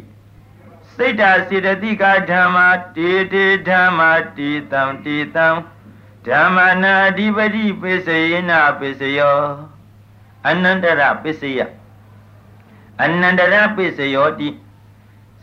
[0.95, 2.57] စိတ်ဓာစေတတိကဓမ္မ
[2.95, 3.99] တေတေဓမ္မ
[4.37, 5.47] တေတံတေတံ
[6.27, 9.39] ဓမ္မနာအဓိပတိပစ္စယေနပစ္စယော
[10.47, 11.59] အနန္တရပစ္စယ
[13.01, 14.49] အနန္တရပစ္စယောတိ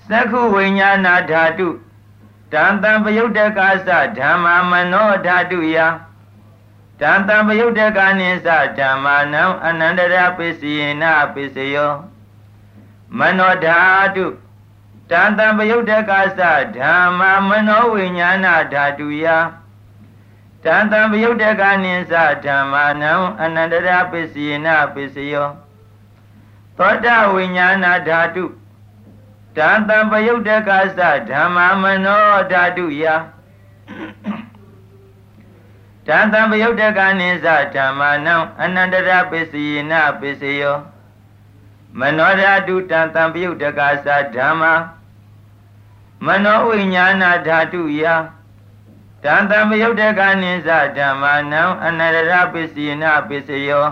[0.08, 1.68] သက္ခုဝိညာဏဓာတု
[2.52, 5.76] တံတံပယုတ်တကာသဓမ္မာမနောဓာတုယ
[7.00, 11.92] တံတံပယုတ်တကာနိသဓမ္မာနံအနန္တရပစ္စယေနပစ္စယော
[13.18, 13.78] မနောဓာ
[14.16, 14.26] တု
[15.10, 16.42] တံတံပယုတ်တကာသ
[16.76, 19.24] ဓမ္မာမနောဝိညာဏဓာတုယ
[20.64, 25.48] တံတံပယုတ်တကာနိသဓမ္မာနံအနန္တရပစ္စယေနပစ္စယော
[26.76, 28.44] သောတဝိညာဏဓာတု
[29.56, 33.04] တံတံပယုတ်တကသဓမ္မာမနောဓာတုယ
[36.06, 40.76] တံတံပယုတ်တကနိသဓမ္မာနံအနန္တရပစ္စယေနပစ္စယော
[41.98, 44.72] မနောဓာတုတံတံပယုတ်တကသဓမ္မာ
[46.26, 48.02] မနောဝိညာဏဓာတုယ
[49.24, 53.86] တံတံပယုတ်တကနိသဓမ္မာနံအနန္တရပစ္စယေနပစ္စယော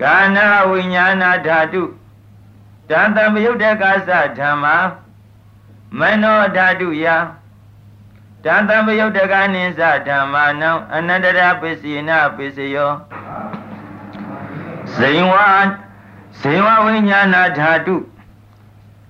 [0.00, 0.36] ကာန
[0.70, 1.82] ဝိညာဏဓာတု
[2.90, 4.76] တံတံပယုတ်တကသဓမ္မာ
[5.98, 7.06] မနောဓာတုယ
[8.44, 12.92] တံတံပယုတ်တကနိသဓမ္မာနံအနန္တရပစ္စယေနပစ္စယော
[14.94, 15.32] ဇိဝ
[16.40, 17.96] ဇိဝဝိညာဏဓာတု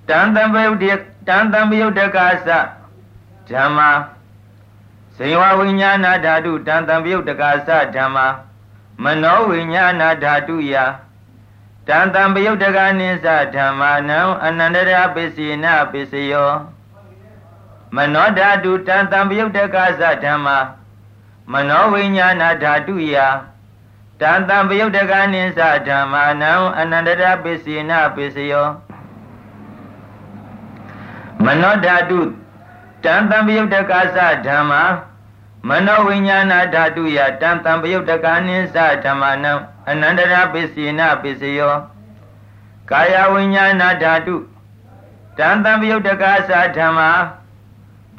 [0.08, 0.78] တံတံပယုတ်
[1.28, 2.50] တံတံပယုတ်တကသ
[3.50, 3.90] ဓမ္မာ
[5.16, 8.26] ဇိဝဝိညာဏဓာတုတံတံပယုတ်တကသဓမ္မာ
[9.02, 10.74] မနောဝိညာဏဓာတုယ
[11.88, 16.52] တံတံပယုတ်တကနိသဓမ္မာနံအနန္တရာပစ္စေနပစ္စယော
[17.96, 20.58] မနောဓာတုတံတံပယုတ်တကသဓမ္မာ
[21.52, 23.16] မနောဝိညာဏဓာတုယ
[24.20, 28.68] တံတံပယုတ်တကနိသဓမ္မာနံအနန္တရာပစ္စေနပစ္စယော
[31.44, 32.20] မနောဓာတု
[33.04, 34.82] တံတံပယုတ်တကသဓမ္မာ
[35.68, 39.52] မနောဝိညာဏဓာတုယတံတံပယုတ်တကနိသဓမ္မနံ
[39.88, 41.74] အနန္တရာပစ္စေနပစ္စယော
[42.90, 44.36] ကာယဝိညာဏဓာတု
[45.38, 47.10] တံတံပယုတ်တကသဓမ္မာ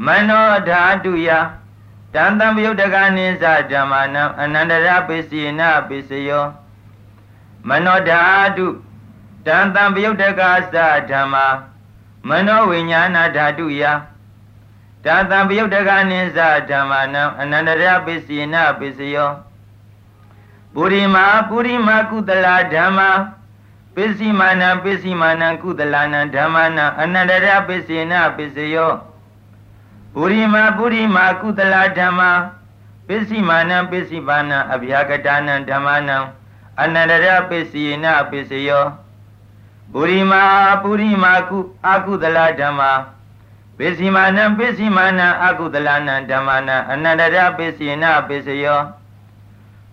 [0.05, 1.29] မနောဓာတုယ
[2.13, 6.45] တံတံပယုတ်တကနိသဓမ္မနံအနန္တရာပစ္စေနပစ္စယော
[7.67, 8.21] မနောဓာ
[8.57, 8.67] တု
[9.45, 10.41] တံတံပယုတ်တက
[10.73, 10.77] သ
[11.11, 11.45] ဓမ္မာ
[12.29, 13.83] မနောဝိညာဏဓာတုယ
[15.07, 16.39] တတံပယုတ်တကနိစ္စ
[16.69, 19.31] ဓမ္မနံအနန္တရပစ္စယေနပစ္စယော
[20.73, 23.09] ပုရိမာပုရိမာကုသလာဓမ္မာ
[23.95, 28.91] ပစ္စည်းမာနံပစ္စည်းမာနံကုသလာနံဓမ္မနံအနန္တရပစ္စယေနပစ္စယော
[30.15, 32.31] ပုရိမာပုရိမာကုသလာဓမ္မာ
[33.07, 36.17] ပစ္စည်းမာနံပစ္စည်းပါဏံအဗျာကတာနံဓမ္မနံ
[36.81, 38.85] အနန္တရပစ္စယေနပစ္စယော
[39.93, 40.43] ပုရိမာ
[40.83, 42.91] ပုရိမာကုအကုသလာဓမ္မာ
[43.77, 48.81] ပစ္စည်းမာနံပစ္စည်းမာနံအကုသလနံဓမ္မနံအနန္တရပစ္စယေနပစ္စယော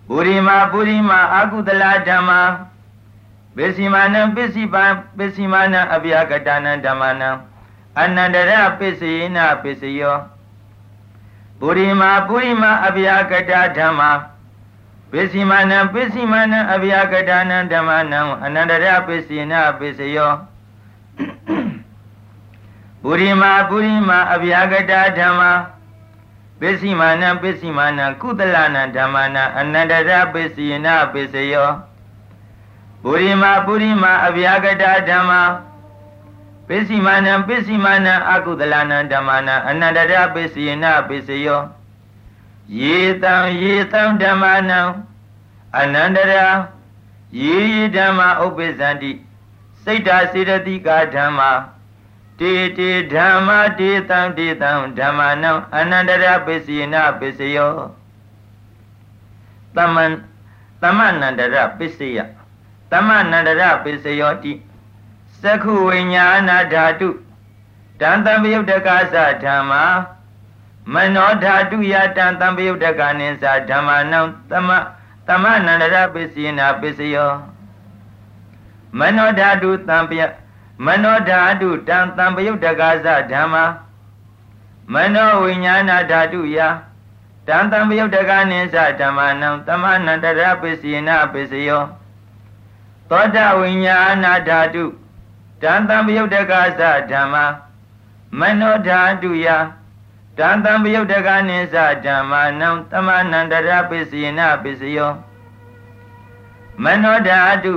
[0.08, 2.40] ပုရိမာပုရိမာအကုသလဓမ္မာ
[3.56, 4.84] ပစ္စည်းမာနံပစ္စည်းပါ
[5.18, 7.30] ပစ္စည်းမာနံအဗျာကတနံဓမ္မနံ
[8.00, 10.16] အနန္တရပစ္စယေနပစ္စယော
[11.60, 14.10] ပုရိမာပုရိမာအဗျာကတဓမ္မာ
[15.10, 20.32] ပစ္စည်းမာနံပစ္စည်းမာနံအဗျာကတနံဓမ္မနံအနန္တရပစ္စယေနပစ္စယော
[23.06, 25.52] ပုရိမာပုရိမာအဗျာကတာဓမ္မာ
[26.60, 31.70] ပစ္စည်းမာနံပစ္စည်းမာနံကုသလနံဓမ္မနာအနန္တရပစ္စယေနပစ္စယော
[33.02, 35.42] ပုရိမာပုရိမာအဗျာကတာဓမ္မာ
[36.68, 41.60] ပစ္စည်းမာနံပစ္စည်းမာနံအကုသလနံဓမ္မနာအနန္တရပစ္စယေနပစ္စယော
[42.80, 44.80] ယေတံယေတံဓမ္မနံ
[45.78, 46.48] အနန္တရာ
[47.42, 47.58] ယေ
[47.96, 49.12] ဓမ္မဥပ္ပဇန္တိ
[49.82, 51.50] စိတ်ဓာစေတတိကာဓမ္မာ
[52.40, 57.72] တေတေဓမ္မတေတံတေတံဓမ္မနံအနန္တရပစ္စယေနပစ္စယော
[59.76, 60.10] တမန်
[60.82, 62.18] တမနန္တရပစ္စယ
[62.90, 64.52] တမနန္တရပစ္စယောတိ
[65.42, 67.08] သက္ခုဝိညာဏဓာတု
[68.00, 69.84] တံတံပယုတ်တကသဓမ္မာ
[70.92, 74.20] မနောဓာတုယတံတံပယုတ်တကနိသဓမ္မနံ
[74.50, 74.70] တမ
[75.28, 77.32] တမနန္တရပစ္စယေနပစ္စယော
[78.98, 80.22] မနောဓာတုတံပယ
[80.82, 83.64] မနောဓာတုတံတံပယုတ်တကာသဓမ္မာ
[84.92, 86.58] မနောဝိညာဏဓာတုယ
[87.48, 91.82] တံတံပယုတ်တကာနိသဓမ္မနံတမနန္တရပစ္စယေနပစ္စယော
[93.10, 94.84] သောတဝိညာဏဓာတု
[95.62, 97.44] တံတံပယုတ်တကာသဓမ္မာ
[98.38, 99.46] မနောဓာတုယ
[100.38, 105.12] တံတံပယုတ်တကာနိသဓမ္မာနံတမနန္တရပစ္စယေနပစ္စယော
[106.82, 107.74] မနောဓာတု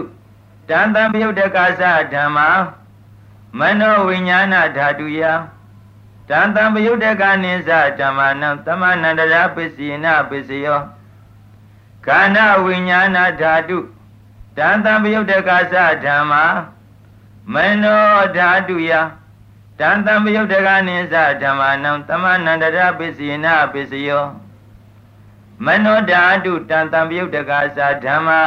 [0.69, 1.83] တံတံပယုတ်တကာသ
[2.13, 2.47] ဓမ္မာ
[3.59, 5.21] မနောဝိညာဏဓာတုယ
[6.29, 10.79] တတန်တံပယုတ်တကနိစ္စဓမ္မနံသမဏန္တရာပစ္စည်းနာပစ္စယော
[12.05, 13.77] ခန္ဓာဝိညာဏဓာတု
[14.57, 16.43] တန်တံပယုတ်တကသဓမ္မာ
[17.53, 18.91] မနောဓာတုယ
[19.79, 24.25] တန်တံပယုတ်တကနိစ္စဓမ္မနံသမဏန္တရာပစ္စည်းနာပစ္စယော
[25.65, 28.41] မနောဓာတုတန်တံပယုတ်တကသဓမ္မာ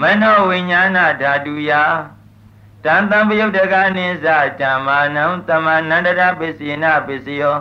[0.00, 1.72] မနောဝိညာဏဓာတုယ
[2.86, 4.26] တံတံပယုတ်တကနိစ္စ
[4.60, 7.56] ဓမ္မာနံသမဏန္တရာပစ္စည်းနာပစ္စယော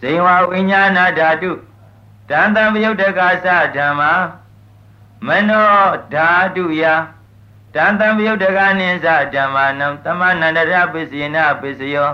[0.00, 1.52] ဇေဝဝိညာဏဓာတု
[2.30, 4.12] တံတံပယုတ်တကသဓမ္မာ
[5.26, 5.68] မနော
[6.14, 6.82] ဓာတုယ
[7.74, 12.10] တံတံပယုတ်တကနိစ္စဓမ္မာနံသမဏန္တရာပစ္စည်းနာပစ္စယော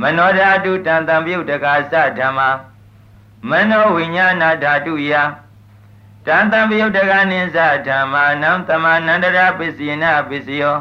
[0.00, 2.48] မနောဓာတုတံတံပယုတ်တကသဓမ္မာ
[3.50, 5.12] မနောဝိညာဏဓာတုယ
[6.26, 10.76] တန်တံပယုတ်တကနိစ္စဓမ္မာနံတမနန္တရပစ္စည်းနာပစ္စယော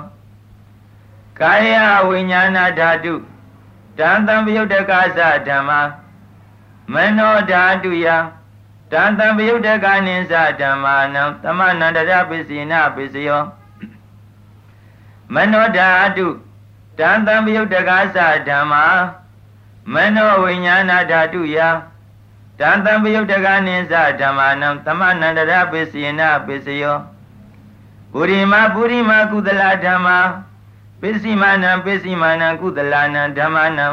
[1.40, 1.68] ကာယ
[2.08, 3.14] ဝိညာဏဓာတု
[3.98, 5.80] တန်တံပယုတ်တကသဓမ္မာ
[6.94, 8.08] မနောဓာတုယ
[8.92, 13.42] တန်တံပယုတ်တကနိစ္စဓမ္မာနံတမနန္တရပစ္စည်းနာပစ္စယော
[15.34, 16.28] မနောဓာတု
[17.00, 18.86] တန်တံပယုတ်တကသဓမ္မာ
[19.94, 21.58] မနောဝိညာဏဓာတုယ
[22.60, 26.98] တံတံပယုတ်တကနိစ္စဓမ္မနံသမဏန္တရပစ္စယနာပစ္စယော
[28.12, 30.18] ပုရိမပုရိမကုသလဓမ္မာ
[31.02, 33.88] ပစ္စည်းမနံပစ္စည်းမနံကုသလနံဓမ္မနံ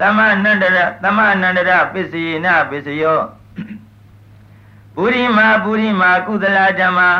[0.00, 3.20] သမဏန္တရသမဏန္တရပစ္စယေနာပစ္စယော
[4.96, 7.10] ပုရိမပုရိမကုသလဓမ္မာ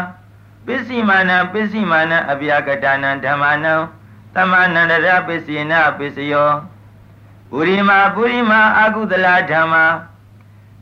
[0.67, 3.75] ပစ္စည်းမနံပစ္စည်းမနံအဗျာကတနံဓမ္မနံ
[4.35, 6.51] သမဏန္တရပစ္စယေနာပစ္စယော
[7.51, 9.85] ပုရိမပုရိမအကုသလဓမ္မာ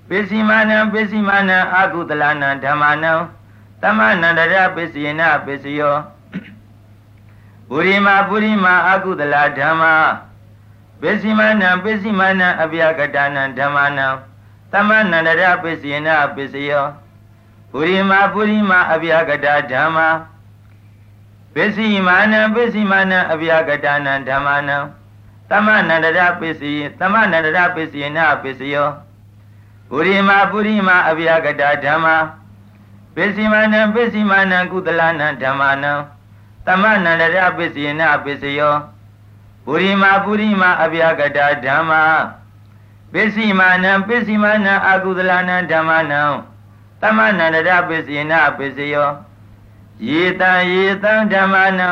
[0.09, 3.13] ပစ္စည်းမာနံပစ္စည်းမာနံအာကုသလနံဓမ္မနံ
[3.83, 5.97] တမနန္တရပစ္စယေနပစ္စယော
[7.69, 9.95] ပုရိမာပုရိမာအာကုသလဓမ္မာ
[11.01, 14.07] ပစ္စည်းမာနံပစ္စည်းမာနံအဗျာကတနံဓမ္မနံ
[14.73, 16.85] တမနန္တရပစ္စယေနပစ္စယော
[17.73, 20.09] ပုရိမာပုရိမာအဗျာကတဓမ္မာ
[21.55, 24.77] ပစ္စည်းမာနံပစ္စည်းမာနံအဗျာကတနံဓမ္မနံ
[25.51, 28.89] တမနန္တရပစ္စည်းတမနန္တရပစ္စယေနပစ္စယော
[29.91, 32.17] ပုရိမာပုရိမာအဗျာကတာဓမ္မာ
[33.15, 35.93] ပစ္စည်းမနံပစ္စည်းမနံကုသလနံဓမ္မနံ
[36.67, 38.75] တမနန္တရပစ္စယေနပစ္စယော
[39.65, 42.03] ပုရိမာပုရိမာအဗျာကတာဓမ္မာ
[43.13, 46.23] ပစ္စည်းမနံပစ္စည်းမနံအကုသလနံဓမ္မနံ
[47.03, 49.09] တမနန္တရပစ္စယေနပစ္စယော
[50.09, 51.91] ယေတံယေတံဓမ္မနံ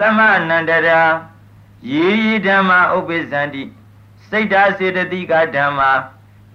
[0.00, 0.18] တမ
[0.48, 1.02] နန္တရာ
[1.92, 3.62] ယေယဓမ္မာဥပ္ပဇ္ဇန္တိ
[4.28, 5.90] စိတ်ဓာစေတတိကဓမ္မာ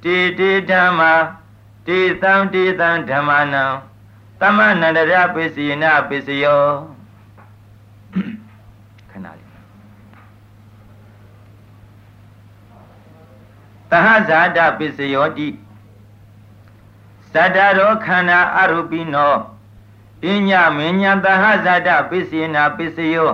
[0.04, 1.14] တေတေဓမ္မာ
[1.88, 3.66] တေသံတေသံဓမ္မနံ
[4.42, 6.64] တမနန္တရပစ္စယနာပစ္စယော
[9.10, 9.48] ခဏလေး
[13.90, 15.50] တဟဇာတပစ္စယောတိ
[17.34, 19.36] သတ္တရောခန္ဓာအရုပိနော
[20.26, 23.30] အညမဉ္ဇတဟဇာတပစ္စယနာပစ္စယော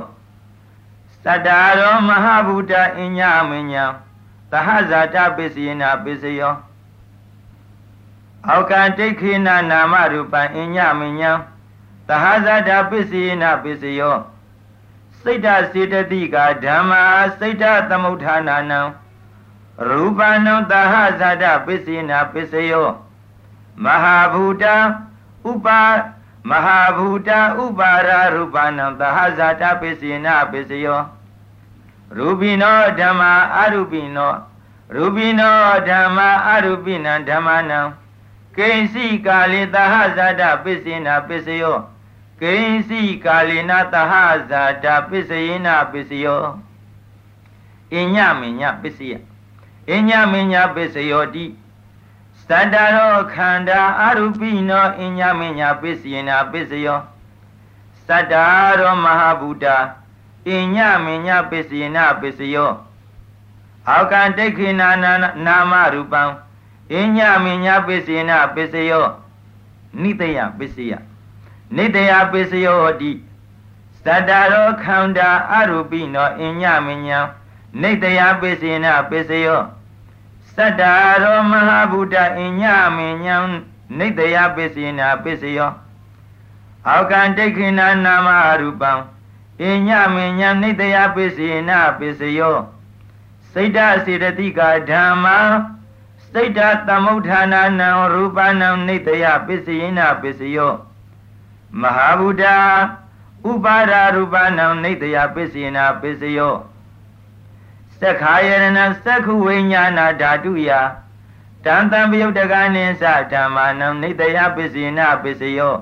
[1.26, 3.20] သတ္တရောမဟာဗုဒ္ဓအည
[3.50, 4.11] မဉ္ဇ
[4.52, 6.54] သဟဇာတပစ္စယနာပစ္စယော
[8.48, 11.32] အောက်ကံတိခိနာနာမရူပံအညမညံ
[12.08, 14.18] သဟဇာတပစ္စယနာပစ္စယော
[15.22, 17.02] စိတ်တစေတတိကဓမ္မာ
[17.40, 18.80] စိတ်တသမုဋ္ဌာနာနံ
[19.90, 22.88] ရူပနံသဟဇာတပစ္စယနာပစ္စယော
[23.84, 24.76] မဟာဘူတံ
[25.50, 25.82] ဥပါ
[26.50, 31.02] မဟာဘူတံဥပါရရူပနံသဟဇာတပစ္စယနာပစ္စယော
[32.18, 34.34] ရူပိနောဓမ္မာအရူပိနော
[34.96, 35.56] ရူပိနော
[35.90, 37.80] ဓမ္မာအရူပိနံဓမ္မနံ
[38.58, 41.78] ကိဉ္စီကာလေတဟဇာတပစ္စေနာပစ္စယော
[42.42, 44.14] ကိဉ္စီကာလေနတဟ
[44.50, 46.44] ဇာတပစ္စယေနပစ္စယော
[47.94, 49.14] အညမညပစ္စယ
[49.92, 51.46] အညမညပစ္စယောတိ
[52.48, 57.00] သတ္တရောခန္ဓာအရူပိနောအညမညပစ္စယေနာပစ္စယော
[58.08, 58.34] သတ္တ
[58.80, 59.50] ရောမဟာဗု
[60.46, 62.72] ဒ္ဓအညမညပစ္စယေနာပစ္စယော
[63.90, 64.90] အောကံဒိဋ္ဌိနာ
[65.46, 66.24] နာမရူပံ
[66.94, 69.06] အညမညပစ္စယနာပစ္စယော
[70.02, 70.94] နိတယပစ္စယ
[71.76, 73.12] နိတယပစ္စယောတိ
[74.06, 77.10] သတ္တရောခန္ဓာအရူပိနောအညမည
[77.82, 79.62] နိတယပစ္စယနာပစ္စယော
[80.56, 80.82] သတ္တ
[81.24, 82.64] ရောမဟာဗုဒ္ဓအည
[82.98, 83.28] မည
[83.98, 85.72] နိတယပစ္စယနာပစ္စယော
[86.88, 88.28] အောကံဒိဋ္ဌိနာနာမ
[88.62, 88.92] ရူပံ
[89.64, 92.58] အညမညနိတယပစ္စယနာပစ္စယော
[93.52, 95.38] စိတ်တစေတတိကဓမ္မာ
[96.32, 100.74] စိတ်တသမုဋ္ဌာနာနံရူပနံနေတယပစ္စယေနပစ္စယော
[101.82, 102.46] မဟာဗုဒ္ဓ
[103.50, 106.56] ဥပါဒရူပနံနေတယပစ္စယေနပစ္စယော
[108.00, 110.70] သက္ခာယရဏသက္ခုဝိညာဏဓာတုယ
[111.66, 115.76] တံတံပယုတ်တကနိသဓမ္မာနံနိတယပစ္စေနပစ္စယော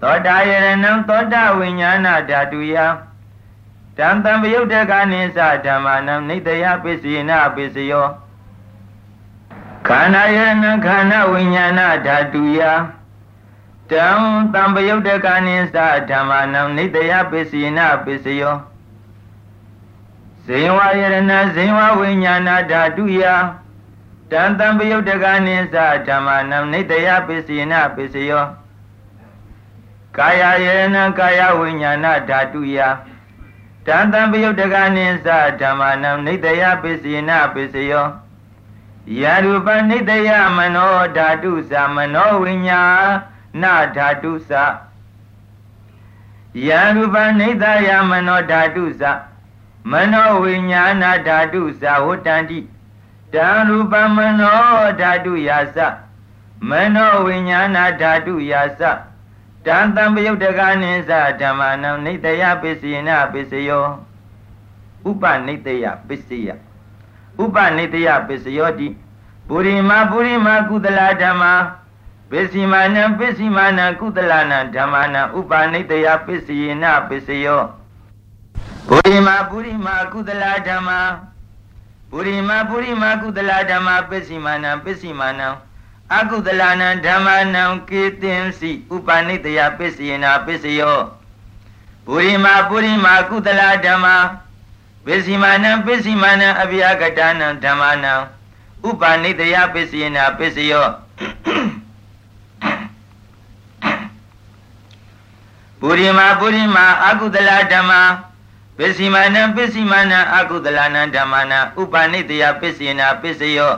[0.00, 2.74] သောတာယရဏံသောတာဝိညာဏဓာတုယ
[3.98, 8.06] တံတံပယုတ်တကနိသဓမ္မာနံနိတယပစ္စေနပစ္စယော
[9.86, 12.60] ခန္ဓာယရဏခန္ဓာဝိညာဏဓာတုယ
[13.90, 14.08] တံ
[14.54, 15.78] တံပယုတ်တကနိသ
[16.10, 18.56] ဓမ္မာနံနိတယပစ္စေနပစ္စယော
[20.46, 23.22] ဇေဝယရဏဇေဝဝိညာဏဓာတုယ
[24.30, 28.44] တံတံပယုတ်တကနိသဓမ္မာနံနိတယပစ္စေနပစ္စယော
[30.18, 32.78] ကာယယရဏကာယဝိညာဏဓာတုယ
[33.86, 35.28] တံတံပယုတ်တကနိသ
[35.60, 38.06] ဓမ္မာနံနိတယပစ္စေနပစ္စယော
[39.20, 42.82] ယရူပနိတယမနောဓာတုသမနောဝိညာ
[43.62, 43.64] ဏ
[43.96, 44.52] ဓာတုသ
[46.66, 49.02] ယရူပနိတယမနောဓာတုသ
[49.90, 52.60] မနောဝိညာဏဓာတုသဝတ္တန္တိ
[53.32, 55.78] တံရူပမနောဓာတုယာသ
[56.68, 58.82] မနောဝိညာဏဓာတုယာသ
[59.66, 63.86] တံတံပယုတ်တကနိသဓမ္မနံနိတယပစ္စယနာပစ္စယော
[65.08, 66.48] ဥပနိတယပစ္စယ
[67.42, 68.88] ဥပနိတယပစ္စယောတိ
[69.48, 71.52] ပုရိမာပုရိမာကုသလဓမ္မာ
[72.30, 77.62] ပစ္စည်းမာနံပစ္စည်းမာနံကုသလနာဓမ္မာနံဥပနိတယပစ္စယေနပစ္စယော
[78.88, 81.00] ပုရိမာပုရိမာကုသလဓမ္မာ
[82.10, 85.48] ပုရိမာပုရိမာကုသလဓမ္မာပစ္စည်းမာနံပစ္စည်းမာနံ
[86.14, 90.98] အကုသလနာဓမ္မာနံကေတင်စီဥပနိတယပစ္စယေနပစ္စယော
[92.06, 94.16] ပုရိမာပုရိမာကုသလဓမ္မာ
[95.04, 98.14] ပစ္စည်းမာနံပစ္စည်းမာနံအဗျာကတနံဓမ္မာနံ
[98.88, 100.86] ဥပနိတယပစ္စယေနပစ္စယော
[105.80, 108.02] ပုရိမာပုရိမာအကုသလဓမ္မာ
[108.78, 113.74] ပစ္စည်းမာနံပစ္စည်းမာနံအကုသလနံဓမ္မာနံဥပနိတယပစ္စယေနပစ္စယော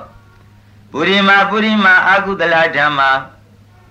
[0.92, 3.11] ပုရိမာပုရိမာအကုသလဓမ္မာ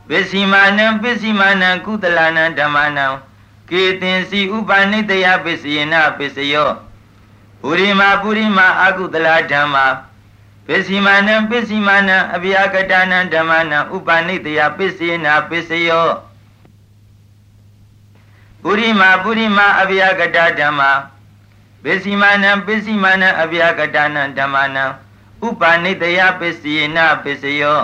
[0.10, 3.06] ပစ္စည်းမာနံပစ္စည်းမာနံကုသလနံဓမ္မာနံ
[3.70, 6.70] ကေတင်စီဥပနိတယပစ္စယေနပစ္စယော
[7.62, 9.86] ပုရိမာပုရိမာအကုသလဓမ္မာ
[10.68, 16.10] ပစ္စည်းမာနံပစ္စည်းမာနံအဗျာကတနံဓမ္မနံဥပနိတယပစ္စယေနပစ္စယော
[18.62, 20.92] ပုရိမာပုရိမာအဗျာကတဓမ္မာ
[21.84, 24.86] ပစ္စည်းမာနံပစ္စည်းမာနံအဗျာကတနံဓမ္မနံ
[25.46, 27.80] ဥပနိတယပစ္စယေနပစ္စယော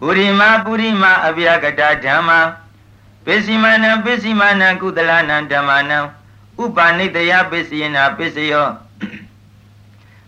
[0.00, 2.38] ပုရိမာပုရိမာအဗျာကတဓမ္မာ
[3.24, 5.98] ပစ္စည်းမာနံပစ္စည်းမာနံကုသလနံဓမ္မနံ
[6.62, 8.68] ဥပနိတယပစ္စယေနပစ္စယော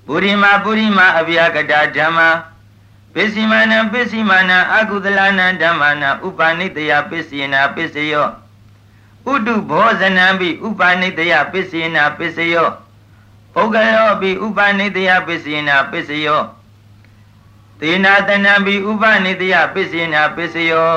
[0.06, 2.28] ပုရိမာပုရိမာအဗျာကတဓမ္မာ
[3.14, 8.28] ပစ္စည်းမာနံပစ္စည်းမာနံအကုသလနံဓမ္မနံဥပနိတယပစ္စယေနပစ္စယော
[9.32, 12.68] ဥတုဘောဇနံပိဥပနိတယပစ္စယေနပစ္စယော
[13.54, 16.42] ပုဂ္ဂလောပိဥပနိတယပစ္စယေနပစ္စယော
[17.80, 20.92] သေနာတနံပိဥပနိတယပစ္စယေနပစ္စယော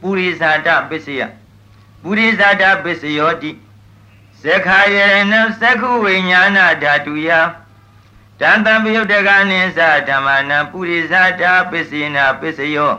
[0.00, 1.20] ပုရိသတပစ္စယ
[2.02, 3.50] ပုရိသတပစ္စယောတိ
[4.42, 7.28] သက္ခာယရဏသက္ခုဝိညာဏဓာတုယ
[8.40, 12.92] တံတံပယုတ်တကနိသဓမ္မနံပုရိသတာပစ္စေနာပစ္စယော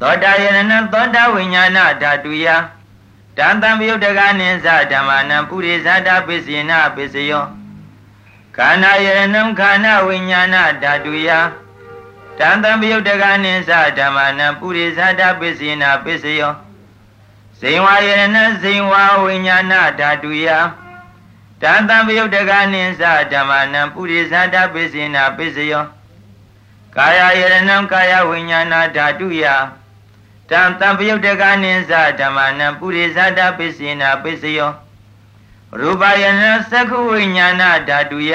[0.00, 2.46] သောတာယရဏသောတာဝိညာဏဓာတုယ
[3.38, 7.44] တံတံပယုတ်တကနိသဓမ္မနံပုရိသတာပစ္စေနာပစ္စယော
[8.56, 11.28] ခန္ဓာယရဏခန္ဓာဝိညာဏဓာတုယ
[12.38, 16.52] တံတံပယုတ်တကနိသဓမ္မနံပုရိသတာပစ္စေနာပစ္စယော
[17.58, 20.46] ဇိဝယရဏဇိဝဝိညာဏဓာတုယ
[21.62, 25.84] တံတံပယုတ်တကနိသဓမ္မနံပုရိသတာပစ္စေနာပစ္စယော
[26.96, 29.44] ကာယယရဏံကာယဝိညာဏဓာတုယ
[30.50, 34.70] တံတံပယုတ်တကနိသဓမ္မနံပုရိသတာပစ္စေနာပစ္စယော
[35.80, 38.32] ရူပယရဏသက္ခုဝိညာဏဓာတုယ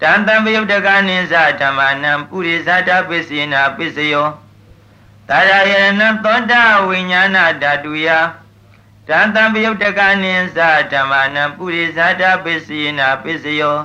[0.00, 4.26] တံတံပယုတ်တကနိသဓမ္မနံပုရိသတာပစ္စေနာပစ္စယော
[5.28, 8.08] တာရယရဏသောတာဝိညာဏဓာတုယ
[9.08, 10.58] တံတံပယုတ်တကနိသ
[10.92, 13.78] ဓမ္မနံပုရိသတာပစ္စယေနာပစ္စယော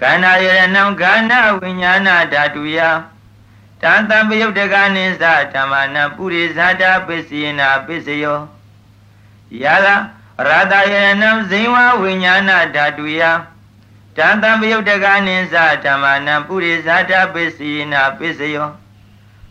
[0.00, 2.78] ခန္ဓာယရဏံခန္ဓာဝိညာဏဓာတုယ
[3.82, 5.24] တံတံပယုတ်တကနိသ
[5.54, 8.40] ဓမ္မနံပုရိသတာပစ္စယေနာပစ္စယော
[9.62, 9.96] ယလာ
[10.48, 13.20] ရတယရဏံဇိဝဝိညာဏဓာတုယ
[14.16, 18.68] တံတံပယုတ်တကနိသဓမ္မနံပုရိသတာပစ္စယေနာပစ္စယော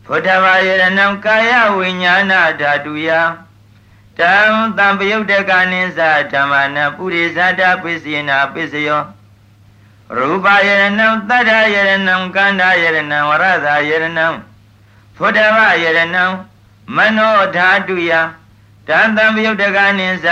[0.06, 3.10] ဘုဒ္ဓဘာယရဏံကာယဝိညာဏဓာတုယ
[4.20, 4.34] တံ
[4.78, 6.02] တံပယုတ်တကနိသ
[6.32, 9.02] ဓမ္မနပုရိသတာပစ္စယနာပစ္စယော
[10.16, 11.78] ရူပယရဏံတတ္ထယရ
[12.08, 14.28] ဏံကန္ဓာယရဏံဝရဇာယရဏံ
[15.16, 16.26] ဖုဒ္ဓဝယရဏံ
[16.96, 18.12] မနောဓာတုယ
[18.88, 20.28] တတန်တံပယုတ်တကနိသ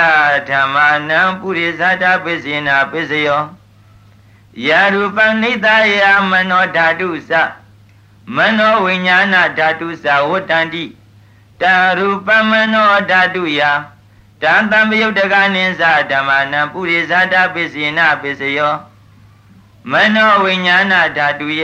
[0.49, 3.41] ဓမ္မာနံပုရိသတာပစ္စေနာပစ္စယော
[4.67, 5.67] ယာရူပနိတ
[6.01, 7.32] ယမနောဓာတုသ
[8.36, 10.86] မနောဝိညာဏဓာတုသဝတ္တန္တိ
[11.61, 11.63] တ
[11.97, 13.61] ရူပမနောဓာတုယ
[14.41, 18.73] တန်တံပယုတ်တကနိသဓမ္မာနံပုရိသတာပစ္စေနာပစ္စယော
[19.92, 21.64] မနောဝိညာဏဓာတုယ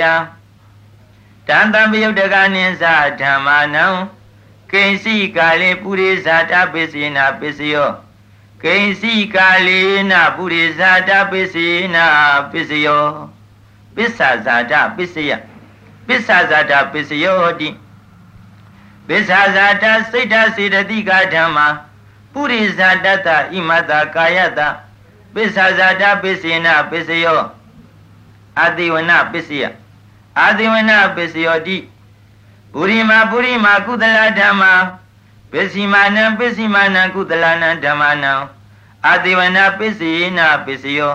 [1.47, 2.85] တန်တံပယုတ်တကနိသ
[3.21, 3.85] ဓမ္မာနံ
[4.71, 7.89] ကိဉ္စီကာလေပုရိဇာတပစ္စေနာပစ္စယော
[8.63, 9.79] ကိဉ္စီကာလေ
[10.11, 12.05] နပုရိဇာတပစ္စေနာ
[12.51, 13.05] ပစ္စယော
[13.95, 15.31] ပစ္ဆာဇာတပစ္စယ
[16.07, 17.69] ပစ္ဆာဇာတပစ္စယောတိ
[19.07, 21.67] ပစ္ဆာဇာတစိတ်တစေတတိကဓမ္မာ
[22.33, 24.59] ပုရိဇာတတဣမတကာယတ
[25.33, 27.41] ပစ္ဆာဇာတပစ္စေနာပစ္စယော
[28.59, 29.63] အာတိဝနပစ္စယ
[30.39, 31.77] အာတိဝနပစ္စယောတိ
[32.73, 34.73] ပုရိမာပုရိမာကုသလဓမ္မာ
[35.51, 38.33] ပစ္စည်းမာနံပစ္စည်းမာနံကုသလနံဓမ္မနံ
[39.05, 41.13] အာတိဝနာပစ္စယေနပစ္စယော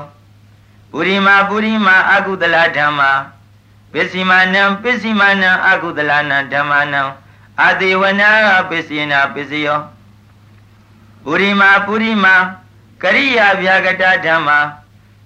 [0.93, 3.11] ပုရိမာပုရိမာအကုသလဓမ္မာ
[3.93, 7.03] ပစ္စည်းမာနံပစ္စည်းမာနံအကုသလနံဓမ္မနံ
[7.63, 8.31] အာတိဝနာ
[8.71, 9.79] ပစ္စယေနပစ္စယော
[11.25, 12.35] ပုရိမာပုရိမာ
[13.03, 14.59] ကရိယာဗျာကတဓမ္မာ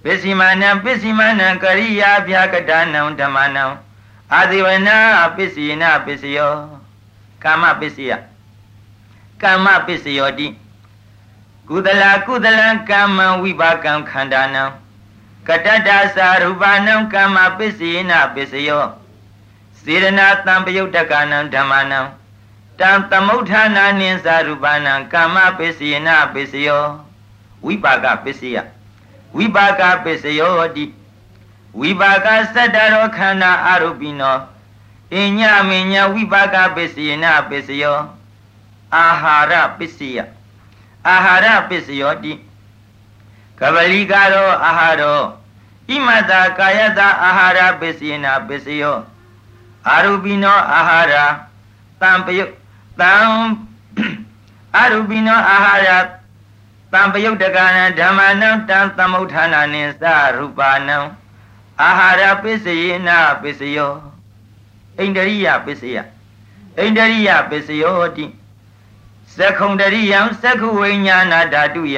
[0.03, 3.65] ပစ္စည်းမာနံပစ္စည်းမာနံကရိယာဗျာကတနံဓမ္မနံ
[4.33, 4.97] အာဇိဝနာ
[5.35, 6.53] ပစ္စယေနပစ္စယော
[7.43, 8.11] ကာမပစ္စယ
[9.41, 10.47] ကာမပစ္စယောတိ
[11.67, 14.63] ကုသလကုသလံကာမံဝိပါကံခန္ဓာနံ
[15.47, 18.83] ကတတ္တသာရူပနံကာမပစ္စယေနပစ္စယော
[19.81, 21.99] စေရနာတံပယုတ်တကနံဓမ္မနံ
[22.79, 26.83] တံသမုဋ္ဌာနာနိသာရူပနံကာမပစ္စယေနပစ္စယော
[27.65, 28.57] ဝိပါကပစ္စယ
[29.37, 30.85] ဝိပါကပစ္စယောတိ
[31.79, 34.37] ဝိပါကသတ္တရောခန္ဓာအာရုပိနော
[35.15, 37.99] အညမညဝိပါကပစ္စယေနပစ္စယော
[38.95, 40.17] အာဟာရပစ္စယ
[41.07, 42.33] အာဟာရပစ္စယောတိ
[43.59, 45.21] ကပလီကာရောအာဟာရော
[45.89, 48.97] ဣမတကာယတအာဟာရပစ္စယေနပစ္စယော
[49.89, 51.15] အာရုပိနောအာဟာရ
[52.01, 52.39] တံပယ
[52.99, 53.13] တံ
[54.75, 55.89] အာရုပိနောအာဟာရ
[56.93, 60.97] တံပယုတ်တကနံဓမ္မနံတံသမုဋ္ဌာနာနိသရူပါနံ
[61.81, 63.09] အာဟာရပစ္စယေန
[63.41, 63.93] ပစ္စယော
[64.97, 65.97] ဣန္ဒရိယပစ္စယ
[66.77, 68.25] ဣန္ဒရိယပစ္စယောတိ
[69.37, 71.97] သက္ခုံတရိယံသက္ခုဝိညာဏဓာတုယ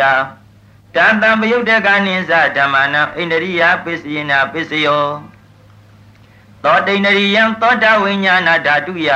[0.96, 5.06] တံတံပယုတ်တကနိသဓမ္မနံဣန္ဒရိယပစ္စယေနပစ္စယော
[6.64, 9.10] သောတိန္ဒရိယံသောတဝိညာဏဓာတုယ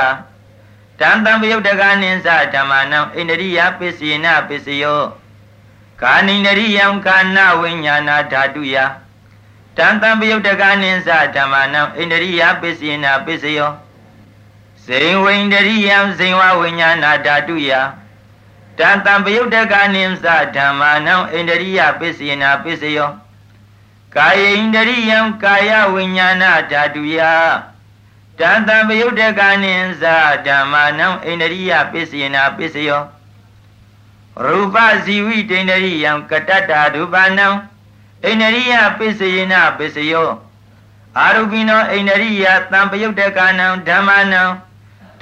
[1.00, 5.02] တံတံပယုတ်တကနိသဓမ္မနံဣန္ဒရိယပစ္စယေနပစ္စယော
[6.02, 8.76] ကာနိန္ဒရိယံကာနဝိညာဏဓာတုယ
[9.76, 13.70] တံတံပယုတ်တကနိသဓမ္မနံဣန္ဒရိယပစ္စယေနပစ္စယော
[14.84, 17.70] ဇိဝိန္ဒရိယံဇိဝဝိညာဏဓာတုယ
[18.78, 20.26] တံတံပယုတ်တကနိသ
[20.56, 23.10] ဓမ္မနံဣန္ဒရိယပစ္စယေနပစ္စယော
[24.14, 27.18] ကာယိန္ဒရိယံကာယဝိညာဏဓာတုယ
[28.38, 30.04] တံတံပယုတ်တကနိသ
[30.46, 33.02] ဓမ္မနံဣန္ဒရိယပစ္စယေနပစ္စယော
[34.46, 37.46] ရူပဇီဝိတိန္ဒရိယံကတတ္တရူပနံ
[38.24, 40.30] အိန္ဒရိယပစ္စယေနပစ္စယော
[41.18, 44.42] အာရုပိနောအိန္ဒရိယတံပယုတ်တကနံဓမ္မနံ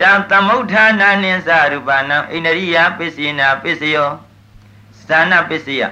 [0.00, 4.10] တံသမုဋ္ဌာနာနိသရူပနံအိန္ဒရိယပစ္စယေနပစ္စယော
[5.06, 5.82] ဇာနာပစ္စယ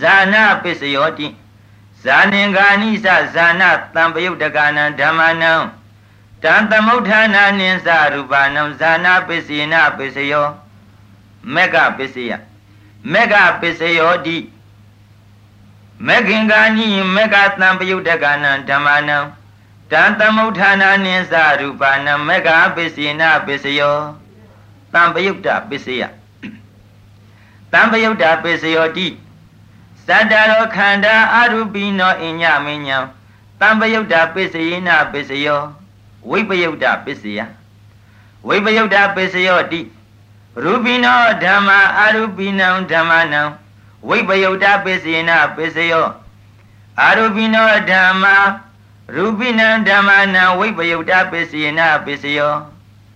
[0.00, 1.28] ဇာနာပစ္စယောတိ
[2.02, 5.52] ဇာနင်္ဂာနိသဇာနာတံပယုတ်တကနံဓမ္မနံ
[6.42, 10.48] တံသမုဋ္ဌာနာနိသရူပနံဇာနာပစ္စယေနပစ္စယော
[11.54, 12.32] မေကပစ္စယ
[13.12, 14.38] မေကပစ္စယောတိ
[16.06, 19.18] မေခင်ကာနိမေကတံပယုတ်တကနံဓမ္မနံ
[19.90, 23.96] တံသမုဋ္ဌာနာနိသရူပနံမေကပစ္စေနပစ္စယော
[24.92, 26.02] တံပယုတ်တပစ္စယ
[27.72, 29.08] တံပယုတ်တပစ္စယောတိ
[30.08, 32.98] သတ္တရောခန္ဓာအရူပိနောအညမညံ
[33.60, 35.62] တံပယုတ်တပစ္စယေနပစ္စယော
[36.30, 37.38] ဝိပယုတ်တပစ္စယ
[38.48, 39.80] ဝိပယုတ်တပစ္စယောတိ
[40.64, 43.42] ရူပိနောဓမ္မာအရူပိနံဓမ္မနံ
[44.08, 46.08] ဝိပယုတ်တပစ္စေနပစ္စယော
[47.00, 48.36] အာရုပိနောဓမ္မာ
[49.16, 52.54] ရူပိနံဓမ္မနံဝိပယုတ်တပစ္စေနပစ္စယော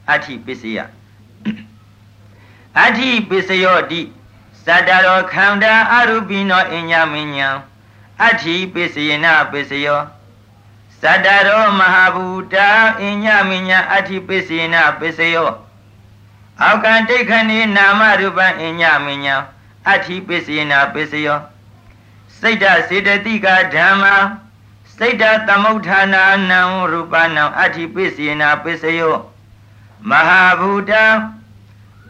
[0.08, 0.78] အဋ္ဌိပစ္စယ
[2.78, 4.00] အဋ္ဌိပစ္စယောတိ
[4.66, 7.48] သတ္တရောခန္ဓာအရူပိနောအညမညံ
[8.22, 10.00] အဋ္ဌိပစ္စယေနပစ္စယော
[11.02, 12.68] သတ္တရောမဟာဘူတာ
[13.02, 15.50] အညမညံအဋ္ဌိပစ္စယေနပစ္စယော
[16.62, 19.34] အောက်ကံတိခဏိနာမရူပံအညမညံ
[19.88, 21.38] အဋ္ဌိပစ္စယနာပစ္စယော
[22.38, 24.14] စိတ်တစေတတိကဓမ္မာ
[24.96, 26.60] စိတ်တသမုဋ္ဌာနာနံ
[26.92, 29.14] ရူပနံအဋ္ဌိပစ္စယနာပစ္စယော
[30.10, 31.04] မဟာဘူတံ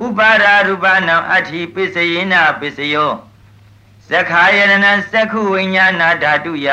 [0.05, 3.11] ဥပါဒရူပနံအဋ္ဌိပစ္စယေနပစ္စယော
[4.11, 4.75] သက္ခာယရဏ
[5.13, 6.69] သက္ခုဝိညာဏဓာတုယ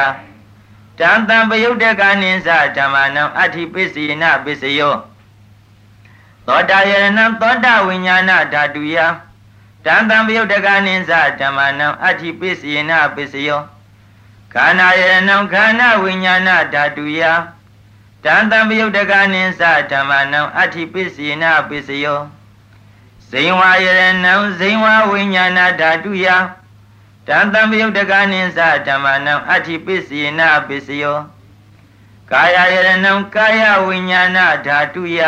[1.00, 4.96] တံတံပယုတ်တကနိသဓမ္မနံအဋ္ဌိပစ္စယေနပစ္စယော
[6.48, 8.98] သောတာယရဏသောတာဝိညာဏဓာတုယ
[9.86, 13.62] တံတံပယုတ်တကနိသဓမ္မနံအဋ္ဌိပစ္စယေနပစ္စယော
[14.54, 17.22] ခန္ဓာယရဏခန္ဓာဝိညာဏဓာတုယ
[18.24, 22.20] တံတံပယုတ်တကနိသဓမ္မနံအဋ္ဌိပစ္စယေနပစ္စယော
[23.30, 23.88] ဇိဝယရ
[24.24, 26.28] ဏံဇိဝဝိညာဏဓာတုယ
[27.28, 31.18] တံတံပယုတ်တကနိသဓမ္မနံအဋ္ဌိပစ္စယေနပစ္စယော
[32.32, 35.22] ကာယယရဏံကာယဝိညာဏဓာတုယ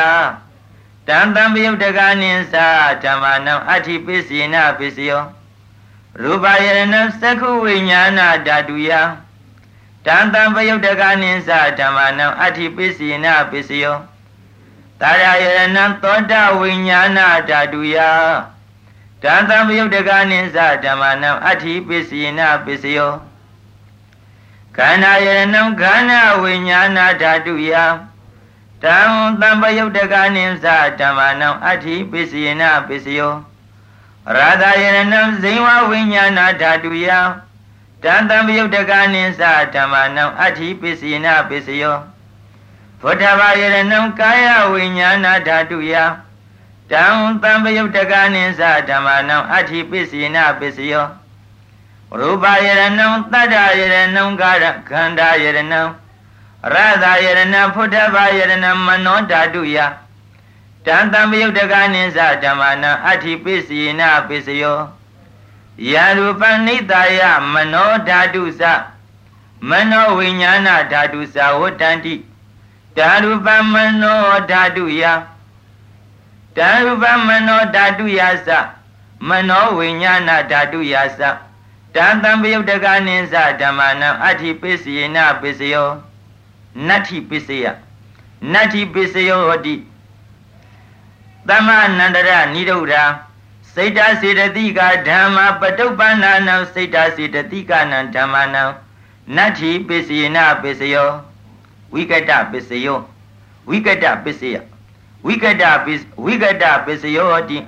[1.09, 2.55] တံတံပယုတ်တကနိသ
[3.03, 5.21] ဓမ္မနံအဋ္ဌိပစ္စယေနပစ္စယော
[6.23, 8.91] ရူပယရဏံသက္ခုဝိညာဏဓာတုယ
[10.05, 13.97] တံတံပယုတ်တကနိသဓမ္မနံအဋ္ဌိပစ္စယေနပစ္စယော
[15.01, 17.97] တာရယရဏံသောတာဝိညာဏဓာတုယ
[19.23, 23.11] တံတံပယုတ်တကနိသဓမ္မနံအဋ္ဌိပစ္စယေနပစ္စယော
[24.77, 27.73] ခန္ဓာယရဏံခန္ဓာဝိညာဏဓာတုယ
[28.83, 28.99] တံ
[29.41, 30.67] တံပယုတ်တကနိသ
[30.99, 33.33] ဓမ္မနံအဋ္ဌိပစ္စယေနပစ္စယော
[34.35, 37.07] ရာသယရဏံဇိဝဝိညာဏဓာတုယ
[38.03, 41.97] တံတံပယုတ်တကနိသဓမ္မနံအဋ္ဌိပစ္စယေနပစ္စယော
[43.01, 45.93] ဘုဒ္ဓဘာယရဏံကာယဝိညာဏဓာတုယ
[46.91, 47.05] တံ
[47.43, 51.05] တံပယုတ်တကနိသဓမ္မနံအဋ္ဌိပစ္စယေနပစ္စယော
[52.19, 52.87] ရူပယရဏံ
[53.31, 53.81] တတ္တယရ
[54.15, 55.81] ဏံကာရခန္ဓာယရဏံ
[56.63, 59.77] ရသယရဏဘုဒ္ဓဘာယရဏံမနောဓာတုယ
[60.85, 64.79] တံတံပယုတ်တကနိသဓမ္မနံအဋ္ဌိပစ္စယေနပစ္စယော
[65.91, 67.21] ယရူပနိတယ
[67.53, 68.63] မနောဓာတုသ
[69.69, 72.15] မနောဝိညာဏဓာတုသဝတ္တန္တိ
[72.97, 75.03] ဓာရူပမနောဓာတုယ
[76.57, 78.49] ဓာရူပမနောဓာတုယသ
[79.27, 81.21] မနောဝိညာဏဓာတုယသ
[81.95, 85.89] တံတံပယုတ်တကနိသဓမ္မနံအဋ္ဌိပစ္စယေနပစ္စယော
[86.87, 87.65] နတ္ထိပစ္စယ
[88.53, 89.75] နတ္ထိပစ္စယောဟောတိ
[91.47, 92.95] သမ္မာနန္တရနိရုဒ္ဓ
[93.73, 98.63] စိတ်တစေတတိကဓမ္မပတုပ္ပန္နာနံစိတ်တစေတတိကနံဓမ္မနံ
[99.35, 101.09] နတ္ထိပစ္စယေနပစ္စယော
[101.93, 102.99] ဝိကတပစ္စယော
[103.69, 104.55] ဝိကတပစ္စယ
[105.25, 107.59] ဝိကတပစ္စဝိကတပစ္စယောဟောတိ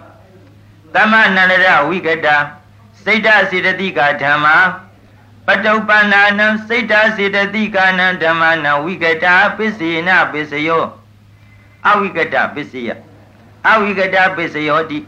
[0.94, 2.28] သမ္မာနန္တရဝိကတ
[3.04, 4.46] စိတ်တစေတတိကဓမ္မ
[5.48, 9.26] ပတုပ္ပန္နာနံစိတ်တစေတတိကနံဓမ္မနံဝိကတ
[9.58, 10.86] ပစ္စေနပစ္စယော
[11.88, 12.90] အဝိကတပစ္စယ
[13.70, 15.00] အဝိကတပစ္စယောတိ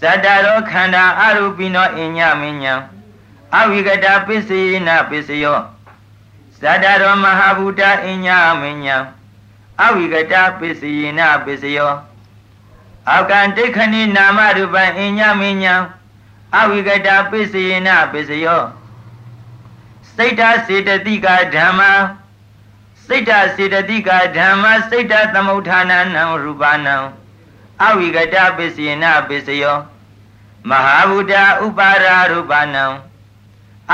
[0.00, 2.74] သတ္တရောခန္ဓာအရူပိနောအညမညံ
[3.56, 5.58] အဝိကတပစ္စေနပစ္စယော
[6.62, 8.28] သတ္တရောမဟာဘူတအည
[8.60, 8.96] မညံ
[9.82, 11.92] အဝိကတပစ္စယေနပစ္စယော
[13.08, 15.74] အောက်ကံဒိဋ္ဌနိနာမရူပံအညမညံ
[16.56, 18.62] အဝိကတပစ္စယေနပစ္စယော
[20.20, 21.80] စိတ်ဓာစေတတိကဓမ္မ
[23.06, 25.98] စိတ်ဓာစေတတိကဓမ္မစိတ်ဓာသမုဋ္ဌာနံ
[26.44, 26.96] ရူပနံ
[27.84, 29.76] အဝိကတပစ္စယေနပစ္စယော
[30.68, 32.84] မဟာဗုဒ္ဓဥပါရာရူပနံ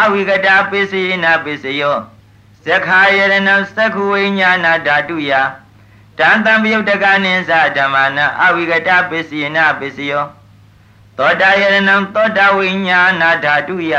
[0.01, 1.97] အဝိကတပစ္စယေနပစ္စယော
[2.65, 3.35] သက္ခာယရဏ
[3.77, 5.31] သက္ခဝိညာဏဓာတုယ
[6.19, 10.25] တံတံပယုတ်တကနိသဓမ္မနံအဝိကတပစ္စယေနပစ္စယော
[11.17, 13.95] သောတာယရဏံသောတာဝိညာဏဓာတုယ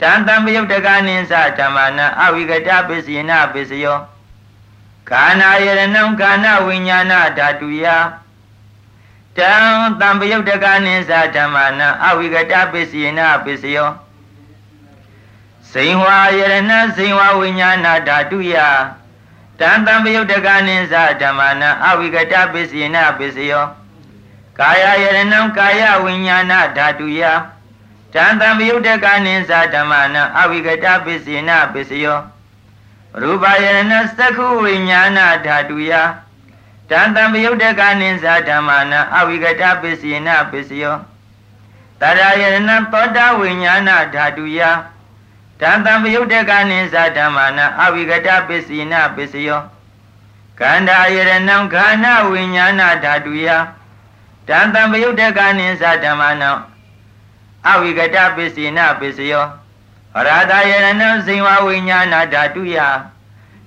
[0.00, 3.98] တံတံပယုတ်တကနိသဓမ္မနံအဝိကတပစ္စယေနပစ္စယော
[5.08, 7.84] ခန္ဓာယရဏံခန္ဓာဝိညာဏဓာတုယ
[9.36, 9.52] တံ
[10.00, 13.90] တံပယုတ်တကနိသဓမ္မနံအဝိကတပစ္စယေနပစ္စယော
[15.72, 18.54] စိန်ဝါယရဏစိန်ဝါဝိညာဏဓာတုယ
[19.60, 23.64] တံတံပယုတ်တကနိသဓမ္မနံအဝိကတပစ္စယေနပစ္စယော
[24.58, 27.22] ကာယယရဏံကာယဝိညာဏဓာတုယ
[28.14, 32.18] တံတံပယုတ်တကနိသဓမ္မနံအဝိကတပစ္စယေနပစ္စယော
[33.22, 35.92] ရူပယရဏသက္ခုဝိညာဏဓာတုယ
[36.90, 40.96] တံတံပယုတ်တကနိသဓမ္မနံအဝိကတပစ္စယေနပစ္စယော
[42.00, 42.56] တရယရဏ
[42.92, 44.60] သောတာဝိညာဏဓာတုယ
[45.60, 49.60] တံတံပယုတ်တကနိသဓမ္မနံအဝိကတပစ္စယေနပစ္စယော
[50.60, 53.46] ခန္ဓာယရဏံခန္ဓာဝိညာဏဓာတုယ
[54.48, 56.50] တံတံပယုတ်တကနိသဓမ္မနံ
[57.66, 59.44] အဝိကတပစ္စေနပစ္စယော
[60.26, 62.76] ရာသယရဏံဇိဝဝိညာဏဓာတုယ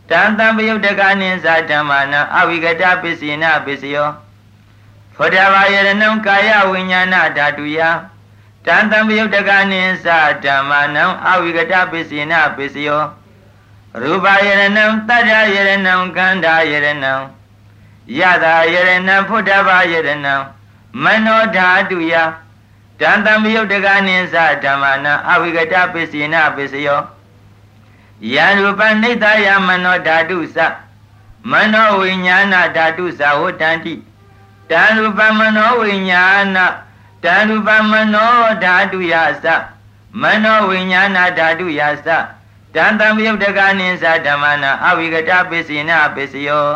[0.09, 4.09] တံတံပယုတ်တကနိသဓမ္မနံအဝိကတပစ္စေနပစ္စယော
[5.15, 7.79] ဖောဒဘာယရဏံကာယဝိညာဏဓာတုယ
[8.65, 10.07] တံတံပယုတ်တကနိသ
[10.43, 13.01] ဓမ္မနံအဝိကတပစ္စေနပစ္စယော
[14.03, 14.67] ရူပယရဏံ
[15.07, 16.93] တတ္တယရဏံခန္ဓာယရဏံ
[18.19, 20.35] ယတာယရဏံဖုဒ္ဓဘာယရဏံ
[21.03, 22.13] မနောဓာတုယ
[23.01, 27.01] တန်တံမယုတ်တကနိသဓမ္မနာအဝိကတပစ္စေနပစ္စယော
[28.33, 30.57] ယံရူပနိတယမနောဓာတုသ
[31.51, 33.93] မနောဝိညာဏဓာတုသဝတ္တန္တိ
[34.69, 36.23] တံရူပမနောဝိညာ
[36.55, 36.57] ဏ
[37.23, 38.33] တံရူပမနော
[38.63, 39.13] ဓာတုယ
[39.45, 39.47] သ
[40.21, 42.07] မနောဝိညာဏဓာတုယသ
[42.75, 46.67] တန်တံမြုပ်တကနိသဓမ္မနာအဝိကတပစ္စေနပစ္စယော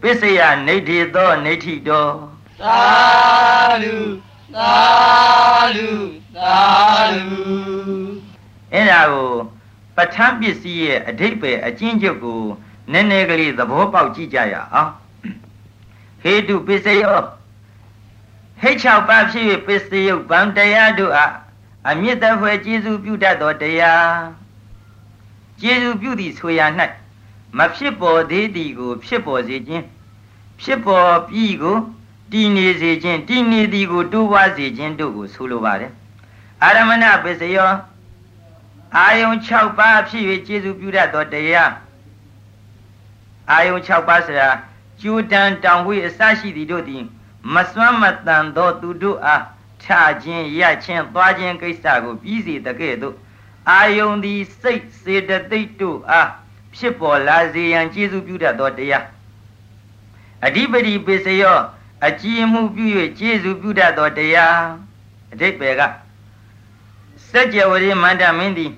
[0.00, 2.06] ပစ္စယနေဋ္ဌိသောနေဋ္ဌိတော
[2.60, 2.78] သာ
[3.82, 3.94] ဓု
[4.54, 4.72] သာ
[5.76, 5.90] ဓု
[6.36, 6.56] သာ
[7.14, 7.26] ဓု
[8.72, 9.30] အဲ့ဒါကို
[9.96, 12.42] ပဋ္ဌာန်းပစ္စည်းရဲ့အဓိပ္ပာယ်အကျဉ်းချုပ်ကို
[12.92, 14.90] နည်းနည်းကလေးသဘောပေါက်ကြည့်ကြရအောင်
[16.22, 17.18] ဟေတုပစ္စယော
[18.60, 21.34] ဟိတ်၆ပါးဖြစ်၍ပစ္စယုတ်ဗံတရားတို့အား
[21.88, 24.16] အမြင့်တဖွယ်ကျေးဇူးပြုတတ်သောတရား
[25.60, 26.60] ကျေးဇူးပြုသည်ဆိုရ၌
[27.58, 29.84] မဖြစ်ပေါ်သေးသည်ကို ဖြစ်ပေါ်စေခြင်း
[30.62, 31.76] ဖြစ်ပေါ်ပြီးကို
[32.32, 35.92] တည်နေစေခြင်းတည်နေသည်ကိုတိုးပွားစေခြင်းတို့ကိုဆိုလိုပါတယ်
[36.62, 37.70] အာရမဏပစ္စယော
[38.96, 41.72] အာယုံ6ပါးဖြစ်၍ကျေးဇူးပြုတတ်သောတရား
[43.50, 44.48] အာယုံ6ပါးဆိုတာ
[45.00, 47.02] ကျူတန်တောင်ဝေးအစရှိသည်တို့သည်
[47.54, 49.42] မစွမ်းမတန်သောသူတို့အား
[49.82, 49.84] ထ
[50.22, 53.14] ခြင်းရခြင်းသွားခြင်းကိစ္စကိုပြီးစီတကဲ့သို့
[53.70, 56.28] အာယုန်သည်စိတ်စေတသိက်တို့အား
[56.74, 59.04] ဖြစ်ပေါ်လာစေရန်ကျေးဇူးပြုတတ်သောတရား
[60.46, 61.58] အဓိပတိပိစယော
[62.04, 62.86] အကြည်မှုပြု၍
[63.18, 64.58] ကျေးဇူးပြုတတ်သောတရား
[65.32, 65.82] အဓိပ္ပာယ်က
[67.30, 68.72] စัจ java ရိမန္တမင်းသည်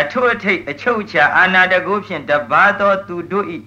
[0.00, 3.46] အထွတ်အထိပ်အချုပ်ချာအာနာတကုဖြင့်တပါသောသူတို့၏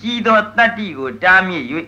[0.00, 1.64] ကြီးသောတတ္တိကိုတားမြစ်၍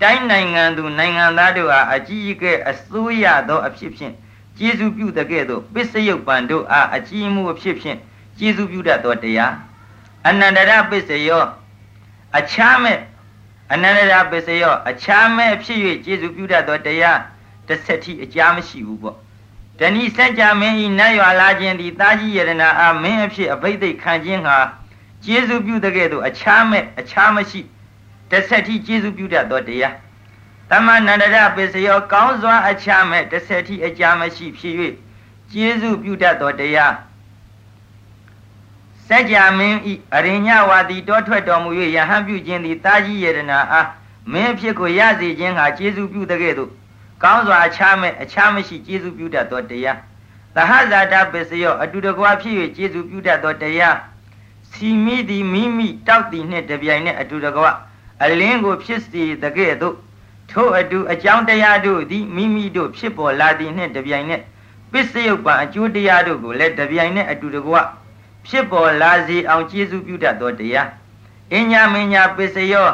[0.00, 4.14] တိုင်းနိုင်ငံသူနိုင်ငံသားတို့အားအကြီးအကဲအစိုးရသောအဖြစ်ဖြင့်
[4.58, 7.98] ကျေးဇူးပြုတဲ့ကဲ့သို့ပစ္စယုတ်ပံတို့အားအကြီးမှုအဖြစ်ဖြင့်
[8.38, 9.54] ကျေးဇူးပြုတတ်သောတရား
[10.28, 11.44] အနန္တရပစ္စယော
[12.38, 12.98] အခြားမဲ့
[13.72, 17.20] အနန္တရပစ္စယောအခြားမဲ့ဖြစ်၍ကျေးဇူးပြုတတ်သောတရား
[17.68, 19.16] တစ်ဆက်ထိအကြာမရှိဘူးပေါ့
[19.78, 24.58] တဏိစัจ जा မင်းဤနတ်ရွာလာခြင်းသည်တာကြီးယရဏအာမင်းအဖြစ်အဘိဓိတ်ခံခြင်းဟာ
[25.24, 27.60] ကျေးဇူးပြုတဲ့ကဲ့သို့အခြားမဲ့အခြားမရှိ
[28.30, 29.94] တစ်ဆက်ထိကျေးဇူးပြုတတ်သောတရား
[30.70, 34.74] တမန္တရပစ္စယောကောင်းစွာအခြားမဲ့တစ်ဆက်ထိအကြာမရှိဖြစ်၍
[35.52, 36.94] ကျေးဇူးပြုတတ်သောတရား
[39.10, 43.88] စัจ जा မင်းဤအရိညဝါဒီတောထွက်တော်မူ၍ယဟန်ပြုခြင်းသည်တာကြီးယရနာအား
[44.32, 46.70] မင်းဖြစ်ကိုရစေခြင်းဟာကျေးဇူးပြုတဲ့ကဲ့သို့
[47.22, 49.98] ကောင်းစွာအခြားမဲ့အခြားမရှိကျေးဇူးပြုတတ်သောတရား
[50.54, 53.96] သဟဇာတပစ္စယောအတူတကွာဖြစ်၍ကျေးဇူးပြုတတ်သောတရား
[54.72, 57.70] စီမိသည်မိမိတောက်သည်နှင့်တပြိုင်နက်အတူတကွာ
[58.24, 59.96] အလင်းကိုဖြစ်စေတကဲ့သို့
[60.50, 64.42] ထို့အတူအကြောင်းတရားတို့သည်မိမိတို့ဖြစ်ပေါ်လာသည်နှင့်တပြိုင်နက်
[64.92, 67.76] ပစ္စယုတ်ပံအကျိုးတရားတို့ကိုလည်းတပြိုင်နက်အတူတကွ
[68.46, 70.88] ဖြစ်ပေါ်လာစေအောင်ကျေးဇူးပြုတတ်သောတရား
[71.54, 72.88] အညမညာပစ္စယော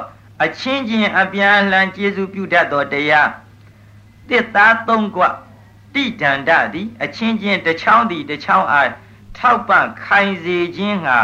[0.45, 3.31] အချင်းချင်းအပြန်အလှန်ကျေးဇူးပြုတတ်သောတရား
[4.29, 5.23] တစ်သားသုံးကွ
[5.95, 8.91] တိဒန္တသည်အချင်းချင်းတစ်ချောင်းသည်တစ်ချောင်းအား
[9.37, 11.19] ထောက်ပံ့ခိုင်စေခြင်းဟာ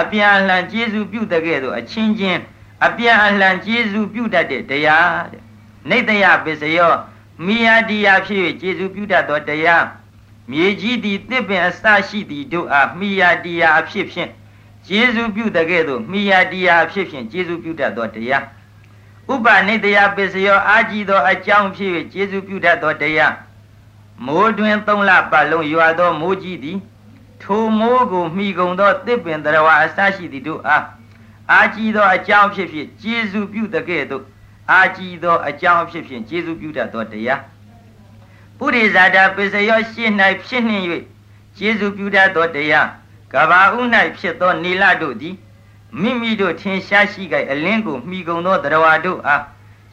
[0.00, 2.40] အပြန်အလှန်ကျေးဇူးပြုတတ်ခဲ့သောအချင်းချင်း
[2.86, 5.42] အပြန်အလှန်ကျေးဇူးပြုတတ်တဲ့တရားတဲ့
[5.90, 6.92] နေတယပစ္စယော
[7.46, 9.84] မိယာတိယဖြစ်၍ကျေစုပြုတတ်သောတရား
[10.52, 14.30] မြေကြီးသည်တစ်ပင်အစရှိသည်တို့အားမိယာတိယအဖြစ်ဖြင့်
[14.86, 18.44] ကျေစုပြုတကဲ့သို့မိယာတိယအဖြစ်ဖြင့်ကျေစုပြုတတ်သောတရား
[19.32, 23.34] ဥပနိတယပစ္စယောအာကြည်သောအကြောင်းဖြစ်၍ကျေစုပြုတတ်သောတရား
[24.26, 26.78] မိုးတွင်သုံးလပတ်လုံးရွာသောမိုးကြီးသည်
[27.42, 30.84] ထိုမိုးကိုမိကုံသောတစ်ပင်တရဝအစရှိသည်တို့အား
[31.52, 34.24] အာကြည်သောအကြောင်းဖြစ်ဖြစ်ကျေစုပြုတကဲ့သို့
[34.70, 37.40] အာကြည်သောအကြောင်းအဖြစ်ဖြင့်ကျေးဇူးပြုတတ်သောတရား
[38.64, 40.12] ပုရိဇာတာပစ္စယောရှင်း၌
[40.44, 40.84] ဖြစ်နှင့်၍
[41.56, 42.88] ကျေးဇူးပြုတတ်သောတရား
[43.32, 43.76] ကဘာဥ၌
[44.18, 45.36] ဖြစ်သောနေလတို့သည်
[46.00, 49.42] မိမိတို့ထင်ရှားရှိကြအလင်းကိုမှီကုန်သောတရားတို့အား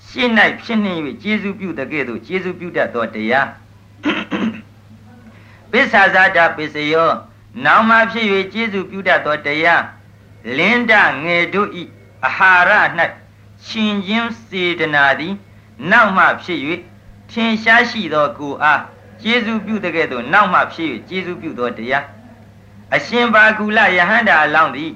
[0.07, 3.47] ရှင်း၌ဖြစ်နှင့်၍ကျေးဇူးပြုတကဲ့သို့ကျေးဇူးပြုတတ်သောတရား
[5.71, 7.09] ပစ္ဆာဇာတာပစ္စယော
[7.65, 9.83] နောင်မှဖြစ်၍ကျေးဇူးပြုတတ်သောတရား
[10.57, 10.93] လင်းဒ
[11.23, 11.83] ငယ်တို့ဤ
[12.25, 12.31] အာ
[12.67, 12.99] ဟာရ၌
[13.65, 15.33] ရှင်ချင်းစေတနာသည်
[15.89, 16.61] နောက်မှဖြစ်၍
[17.31, 18.81] ထင်ရှားရှိသောကိုအား
[19.21, 22.05] ကျေးဇူးပြုတဲ့ကဲ့သို့နောက်မှဖြစ်၍ကျေးဇူးပြုသောတရား
[22.95, 24.91] အရှင်ဘာကုလယဟန္တာအလောင်းသည်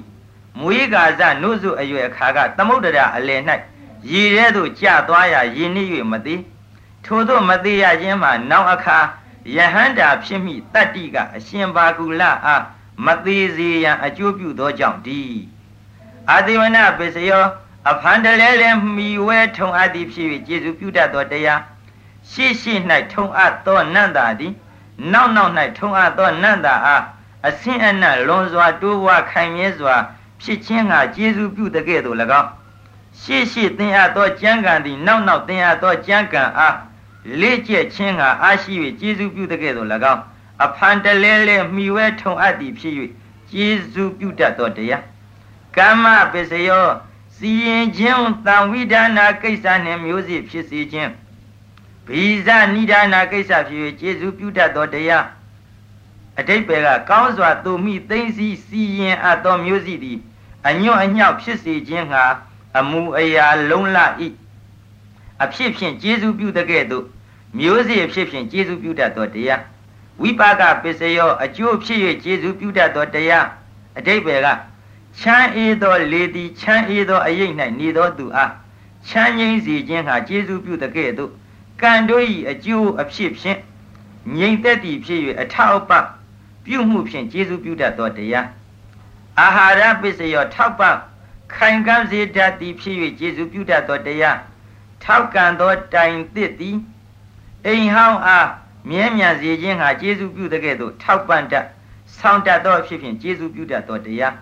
[0.60, 3.40] မွေးကာဇနှုတ်စုအရွယ်အခါကသမုဒ္ဒရာအလယ်၌
[4.10, 6.40] ရေထဲသို့ကျသွားရာရင်းနှီး၍မသေး
[7.04, 8.98] ထို့သောမသေးရခြင်းမှာနောက်အခါ
[9.56, 12.62] ယဟန္တာဖြစ်မိတတ္တိကအရှင်ဘာကုလအား
[13.04, 15.22] မသေးစေရန်အကျိုးပြုသောကြောင့်ဒီ
[16.30, 17.44] အာတိဝနပစ္စယော
[17.90, 21.60] အဖန်တလဲလဲမိဝဲထုံအပ်သည်ဖြစ်၍ကျေစုပြုတတ်သောတရား
[22.30, 22.74] ရှိရှိ၌
[23.12, 24.52] ထုံအပ်သောနန္တာသည်
[25.12, 27.02] နောက်နောက်၌ထုံအပ်သောနန္တာအား
[27.48, 29.94] အစင်းအနတ်လွန်စွာတိုးဝါခိုင်မြဲစွာ
[30.42, 32.48] ဖြစ်ခြင်းကကျေစုပြုတကဲ့သို့၎င်း
[33.20, 36.76] ရှေ့ရှေ့သင်အပ်သောကြံကံသည်နောက်နောက်သင်အပ်သောကြံကံအား
[37.40, 40.22] လေးကျက်ခြင်းကအားရှိ၍ကျေးဇူးပြုတဲ့ကဲ့သို့၎င်း
[40.64, 42.94] အဖန်တလဲလဲမှီဝဲထုံအပ်သည်ဖြစ်၍
[43.50, 45.02] ကျေးဇူးပြုတတ်သောတရား
[45.76, 46.86] ကမ္မပစ္စယော
[47.36, 51.10] စီရင်ခြင်းတံဝိဒါနာကိစ္စနှင့်မျိုးစေ့ဖြစ်စေခြင်း
[52.08, 55.24] ဗီဇနိဒါနာကိစ္စဖြစ်၍ကျေးဇူးပြုတတ်သောတရား
[56.38, 60.18] အတိတ်ပဲကကောင်းစွာသူမိသိမ့်စီစီရင်အပ်သောမျိုးစီသည်
[60.68, 62.24] အညွန့်အညောက်ဖြစ်စေခြင်းဟာ
[62.78, 64.28] အမူအရာလုံးလဤ
[65.42, 67.04] အဖြစ်ဖြင့်ကျေးဇူးပြုတဲ့ကဲ့သို့
[67.58, 69.62] မျိုးစေ့အဖြစ်ဖြင့်ကျေးဇူးပြုတတ်သောတရား
[70.22, 73.46] ဝိပါကပစ္စယောအကျိုးဖြစ်၍ကျေးဇူးပြုတတ်သောတရား
[73.98, 74.48] အတိတ်ပဲက
[75.20, 78.52] ချမ်းအေးသောလေသည်ချမ်းအေးသောအရိပ်၌နေသောသူအား
[79.08, 81.32] ချမ်းငြိမ်းစေခြင်းဟာကျေးဇူးပြုတဲ့ကဲ့သို့
[81.80, 83.58] ကံတို့၏အကျိုးအဖြစ်ဖြင့်
[84.36, 86.04] ငြိမ်သက်သည်ဖြစ်၍အထောက်ပံ့
[86.64, 88.46] ပြုမှုဖြင့်ကျေးဇူးပြုတတ်သောတရား
[89.40, 90.96] အာဟာရပစ္စယောထောက်ပံ့
[91.54, 94.38] ခိုင်ကံစေတတ်သည်ဖြစ်၍ကျေးဇူးပြုတတ်သောတရား
[95.04, 96.76] ထောက်ကံသောတိုင်သစ်သည်
[97.66, 98.48] အိမ်ဟောင်းအား
[98.90, 101.66] မြဲမြံစေခြင်းဟာကျေးဇူးပြုတဲ့ကဲ့သို့ထောက်ပံ့တတ်
[102.18, 104.34] ဆောင်တတ်သောဖြစ်ဖြင့်ကျေးဇူးပြုတတ်သောတရား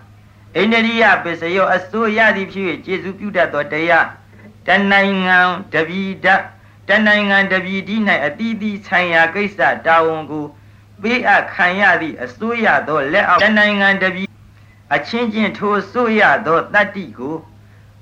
[0.55, 4.05] အိန္ဒိယပစ္စယောအစိုးရသည်ဖြစ်၍ကျေးဇူးပြုတတ်သောတရား
[4.67, 5.39] တနိုင်ငံ
[5.73, 6.27] တပြည်တ
[6.89, 10.45] တနိုင်ငံတပြည်ဒီ၌အတီးတီးဆိုင်ရာကိစ္စတာဝန်ကို
[11.01, 14.29] ပေးအပ်ခံရသည့်အစိုးရသောလက်အောက်တနိုင်ငံတပြည်
[14.95, 17.35] အချင်းချင်းထိုဆိုရသောတတ္တိကို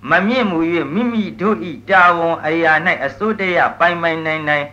[0.09, 0.59] မမြင့်မူ၍
[0.93, 2.73] မိမိတို့ဤတာဝန်အရာ၌
[3.05, 4.65] အစိုးတရပိုင်ပိုင်နိုင်နိုင်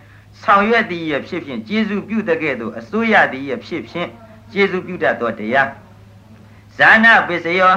[0.43, 4.09] ဆောင်ရွက်သည်ရဖြစ်ဖြင့်ကျေးဇူးပြုတဲ့ကဲ့သို့အစိုးရသည်ရဖြစ်ဖြင့်
[4.53, 5.69] ကျေးဇူးပြုတတ်သောတရား
[6.77, 7.75] ဇာနာပစ္စယော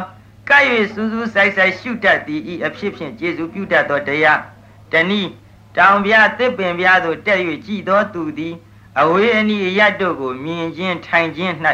[0.49, 0.63] ကဲ့၍
[0.93, 4.39] စူးစူးဆိုင်ဆိုင်ရှုတတ်သည်ဤအဖြစ်ဖြင့်ကျေးဇူးပြုတတ်သောတရား
[4.91, 5.31] တနည်း
[5.77, 8.55] တောင်ပြတစ်ပင်ပြသို့တက်၍ကြည်သောသူသည်
[8.99, 11.53] အဝေးအနီးအရတ်တို့ကိုမြင်ခြင်းထိုင်ခြင်း၌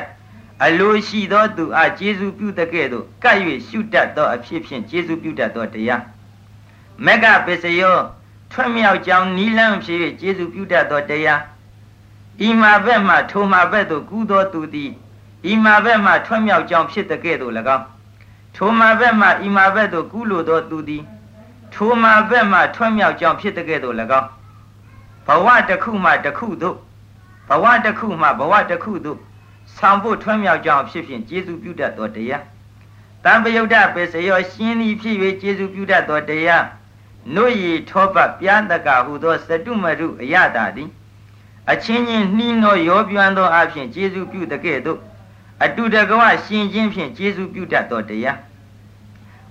[0.65, 3.37] အလိုရှိသောသူအားကျေးဇူးပြုတဲ့ကဲ့သို့ကပ်၍
[3.67, 6.03] ရှုတတ်သောအဖြစ်ဖြင့်ကျေးဇူးပြုတတ်သောတရား
[7.05, 7.97] မက္ကပစ္စယော
[8.51, 11.41] ထွက်မြောက်ကြောင်းနီလန်းဖြစ်၍ကျေးဇူးပြုတတ်သောတရား
[12.47, 14.91] ဤမှာဘက်မှထိုမှာဘက်သို့ကူးသောသူသည်
[15.51, 17.85] ဤမှာဘက်မှထွက်မြောက်ကြောင်းဖြစ်တဲ့ကဲ့သို့၎င်း
[18.55, 21.03] ထိုမှာဘက်မှဤမှာဘက်သို့ကူးလိုသောသူသည်
[21.79, 24.29] ထိုမှာဘက်မှထွက်မြောက်ကြောင်းဖြစ်တဲ့ကဲ့သို့၎င်း
[25.27, 26.75] ဘဝတစ်ခုမှတစ်ခုသို့
[27.49, 29.19] ဘဝတစ်ခုမှဘဝတစ်ခုသို့
[29.77, 32.43] ဆောင်ဖို့ထွန်းမြောက်ကြောင်းဖြစ်ဖြင့်ကျေးဇူးပြုတတ်သောတရား
[33.23, 36.63] တံပယုတ်တပေစယောရှင်းသည်ဖြစ်၍ကျေးဇူးပြုတတ်သောတရား
[37.33, 40.89] နှုတ်ရည်ထောပတ်ပြားတကဟုသောစတုမရုအယတာသည်
[41.71, 44.99] အချင်းချင်းနှီးနှောရောပြွမ်းသောအဖြစ်ကျေးဇူးပြုတကဲ့သို့
[45.63, 48.37] အတုတကဝရှင်ချင်းဖြင့်ကျေးဇူးပြုတတ်သောတရား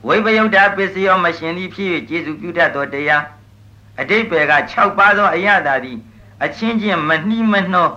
[0.06, 3.22] ဝိပယုတ်တာပစ္စယောမရှင်သည်ဖြစ်၍ကျေးဇူးပြုတတ်သောတရား
[4.00, 5.98] အတိတ်ဘယ်က6ပါးသောအယတာသည်
[6.44, 7.88] အချင်းချင်းမနှီးမနှော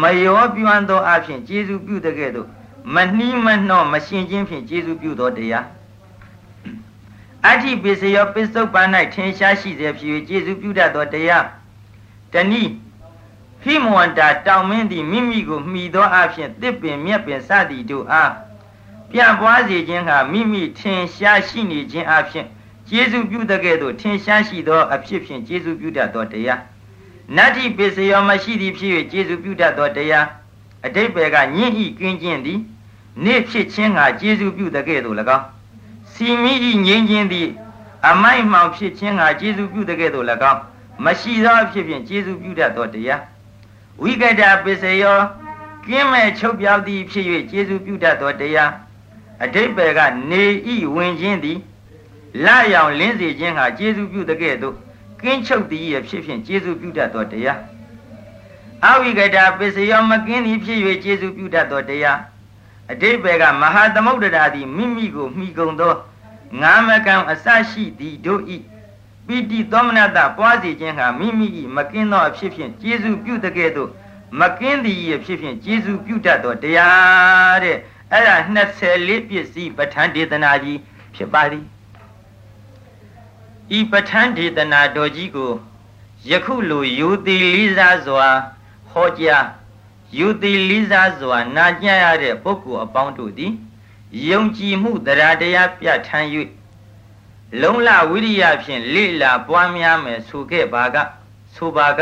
[0.00, 2.48] မရောပြွမ်းသောအဖြစ်ကျေးဇူးပြုတဲ့ကဲ့သို့
[2.94, 5.66] မနှီးမနှောမရှင်ချင်းဖြင့်ကျေးဇူးပြုသောတရား
[7.46, 11.44] အဋ္ဌိပစ္စယောပစ္စုပ္ပန်၌ထင်ရှားရှိစေဖြစ်၍ကျေးဇူးပြုတတ်သောတရား
[12.32, 12.72] တနည်း
[13.62, 18.32] ဟိမဝန္တာတောင်မင်းသည်မိမိကိုမှီသောအဖြစ်တစ်ပင်မြက်ပင်စသည်တို့အား
[19.10, 22.46] ပြန့်ပွားစေခြင်းဟာမိမိထင်ရှားရှိနေခြင်းအဖြစ်
[22.88, 26.60] ကျေးဇူးပြုတဲ့ကဲ့သို့ထင်ရှားရှိသောအဖြစ်ဖြင့်ကျေးဇူးပြုတတ်သောတရား
[27.36, 30.26] နတ္တိပစ္စယောမရှိသည်ဖြစ်၍ကျေးဇူးပြုတတ်သောတရား
[30.86, 32.60] အတိတ်ဘယ်ကညင့်ဤကင်းခြင်းသည်
[33.24, 35.44] နေ့ဖြစ်ခြင်းကကျေးဇူးပြုတဲ့ကဲ့သို့၎င်း
[36.12, 37.48] စီမိဤငြိမ်းခြင်းသည်
[38.08, 40.60] အမိုက်မှောင်ဖြစ်ခြင်းကကျေးဇူးပြုတဲ့ကဲ့သို့၎င်း
[41.04, 43.22] မရှိသောအဖြစ်ဖြင့်ကျေးဇူးပြုတတ်သောတရား
[44.02, 45.18] ဝိကတပစ္စယော
[45.86, 48.70] ကင်းမဲ့ချုပ်ပြောက်သည်ဖြစ်၍ကျေးဇူးပြုတတ်သောတရား
[49.42, 51.58] အတိတ်ဘယ်ကနေဤဝင်ခြင်းသည်
[52.44, 54.74] လာရောင်လင်းစေခြင်းဟာကျေးဇူးပြုတဲ့ကဲ့သို့
[55.22, 57.60] ကင်းချုပ်သည်ရဖြစ်ဖြင့်ကျေးဇူးပြုတတ်သောတရား
[58.84, 62.18] အဝိကတာပစ္စယောမကင်းသည်ဖြစ်၍ကျေးဇူးပြုတတ်သောတရား
[62.92, 65.94] အတိဘယ်ကမဟာသမုဒ္ဒရာသည်မိမိကိုမိကုန်သော
[66.60, 68.56] ငါမကံအစရှိသည်တို့ဤ
[69.26, 73.90] ပိတိသောမနတပွားစီခြင်းဟာမိမိ၏မကင်းသောအဖြစ်ဖြင့်ကျေးဇူးပြုတကဲ့သို့
[74.40, 77.76] မကင်းသည်အဖြစ်ဖြင့်ကျေးဇူးပြုတတ်သောတရားတဲ့
[78.12, 78.36] အဲ့ဒါ
[78.82, 80.78] 24ပစ္စည်းပဋ္ဌာန်းဒေသနာကြီး
[81.14, 81.64] ဖြစ်ပါသည်
[83.76, 85.52] ဤပဋ္ဌာန်းဒေသနာတော်ကြီးကို
[86.30, 88.28] ယခုလိုယူသည်လေးစားစွာ
[88.90, 89.46] ဟောကြား
[90.18, 93.52] ယူသည်လေးစားစွာနာကြရတဲ့ပုဂ္ဂိုလ်အပေါင်းတို့သည်
[94.30, 96.28] ယုံကြည်မှုတရားတရားပြဋ္ဌာန်း၍
[97.60, 100.96] လုံလဝိရိယဖြင့်လေ့လာပွားများမယ်ဆိုခဲ့ပါက
[101.54, 102.00] ဆိုပါက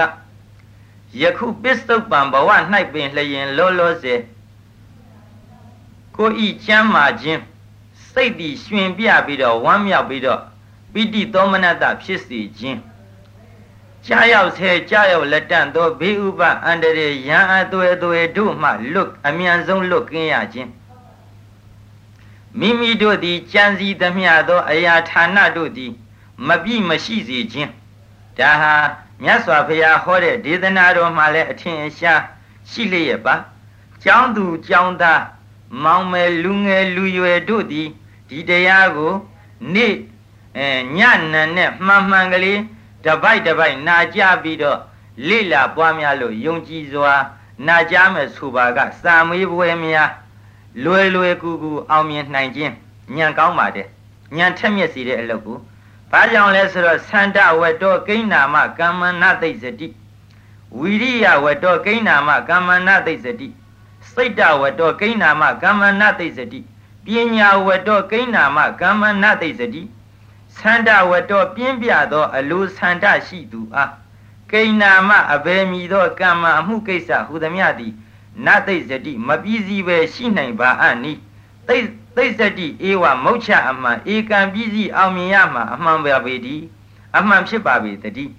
[1.21, 2.51] ယခုပစ္စုပန်ဘဝ၌
[2.93, 4.21] ပင်လျင်လောလောဆယ်
[6.17, 7.43] ကိုဤချမ်းမာခြင်း
[8.11, 10.41] စိတ်တည်ရှင်ပြပြီးတော့ဝမ်းမြောက်ပြီးတော့
[10.93, 12.81] ပိဋိသောမနတဖြစ်စေခြင်း
[14.07, 20.71] ကြာရောက်ဆဲကြာရောက်လက်တန့်သောဘေးဥပအန္တရာယ်ရန်အသွဲသွဲတို့မှလွတ်အမြန်ဆုံးလွတ်ကင်းရခြင်း
[22.59, 25.93] မိမိတို့သည်ကြံစည်သမျှသော အရာဌာနတို့သည်
[26.47, 27.71] မပြည့်မရှိစေခြင်း
[28.39, 28.75] ဒါဟာ
[29.23, 32.21] မြတ်စွာဘုရားဟောတဲ့ဒေသနာတော်မှာလည်းအထင်အရှား
[32.71, 33.35] ရှိလျက်ပါ
[34.03, 35.21] ကျောင်းသူကျောင်းသား
[35.83, 37.89] မောင်မယ်လူငယ်လူရွယ်တို့သည်
[38.29, 39.14] ဒီတရားကို
[39.75, 39.95] နေ့
[40.59, 40.99] အဲည
[41.33, 42.61] နံနဲ့မှန်မှန်ကလေး
[43.05, 44.79] တပိုက်တပိုက်နာကြပြီးတော့
[45.29, 47.14] လိလာပွားများလို့ယုံကြည်စွာ
[47.66, 50.11] နာကြမယ်ဆိုပါကစာမေးပွဲများ
[50.85, 52.75] လွယ်လွယ်ကူကူအောင်မြင်နိုင်ခြင်း
[53.16, 53.89] ညံကောင်းပါတယ်
[54.37, 55.59] ညံထက်မြက်စီတဲ့အလုပ်ကို
[56.11, 59.89] ဘာကြောင့်လဲဆိုတော့သန္တဝတ္တောကိဏ္နာမကမ္မနာသိစတိ
[60.79, 63.49] ဝီရိယဝတ္တောကိဏ္နာမကမ္မနာသိစတိ
[64.15, 66.61] စိတ်တဝတ္တောကိဏ္နာမကမ္မနာသိစတိ
[67.05, 69.83] ပညာဝတ္တောကိဏ္နာမကမ္မနာသိစတိ
[70.59, 73.93] သန္တဝတ္တောပြင်းပြသော အလိုသန္တရှိသူအား
[74.51, 77.93] ကိဏ္နာမအဘယ်မီသောကမ္မအမှုကိစ္စဟူသည်မြသည်
[78.47, 81.12] နသိစတိမပြီးစီပဲရှိနိုင်ပါအနိ
[81.69, 81.77] သိ
[82.17, 86.62] သိစတိဧဝမုတ်ချအမှန်ဧကံပြီးစီအောင်မြင်ရမှာအမှန်ပါပေသည်
[87.17, 88.33] အမှန်ဖြစ်ပါပေတည်း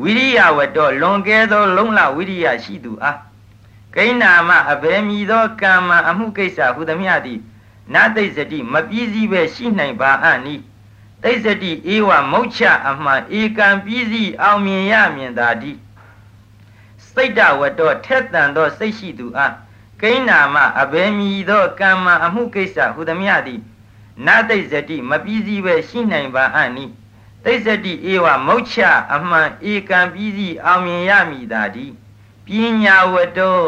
[0.00, 3.18] ဝိရိယဝတ္တောလွန်ကဲသော လုံလဝိရိယရှိသူအား
[3.96, 7.40] ကိဏ္နာမအဘယ်မီသောကမ္မအမှုကိစ္စဟူသည်မြသည်
[7.94, 10.56] နသိစတိမပြီးစီပဲရှိနိုင်ပါအနိ
[11.22, 15.78] သိစတိဧဝမုတ်ချအမှန်ဧကံပြီးစီအောင်မြင်ရမြင်သာသည်
[17.12, 19.54] စိတ်တဝတ္တောထက်တန်သောစိတ်ရှိသူအား
[20.02, 23.60] ကိဏ္နာမအဘယ်မီသောကမ္မအမှုကိစ္စဟူသည်မြသည်
[24.26, 26.84] နသိစတိမပြီးစီပဲရှိနိုင်ပါအနိ
[27.44, 28.76] သိစတိဧဝမုတ်ချ
[29.14, 31.92] အမှန်ဧကံပြီးစီအောင်မြင်ရမည်သာသည်
[32.46, 32.48] ပ
[32.82, 33.60] ညာဝတ္တော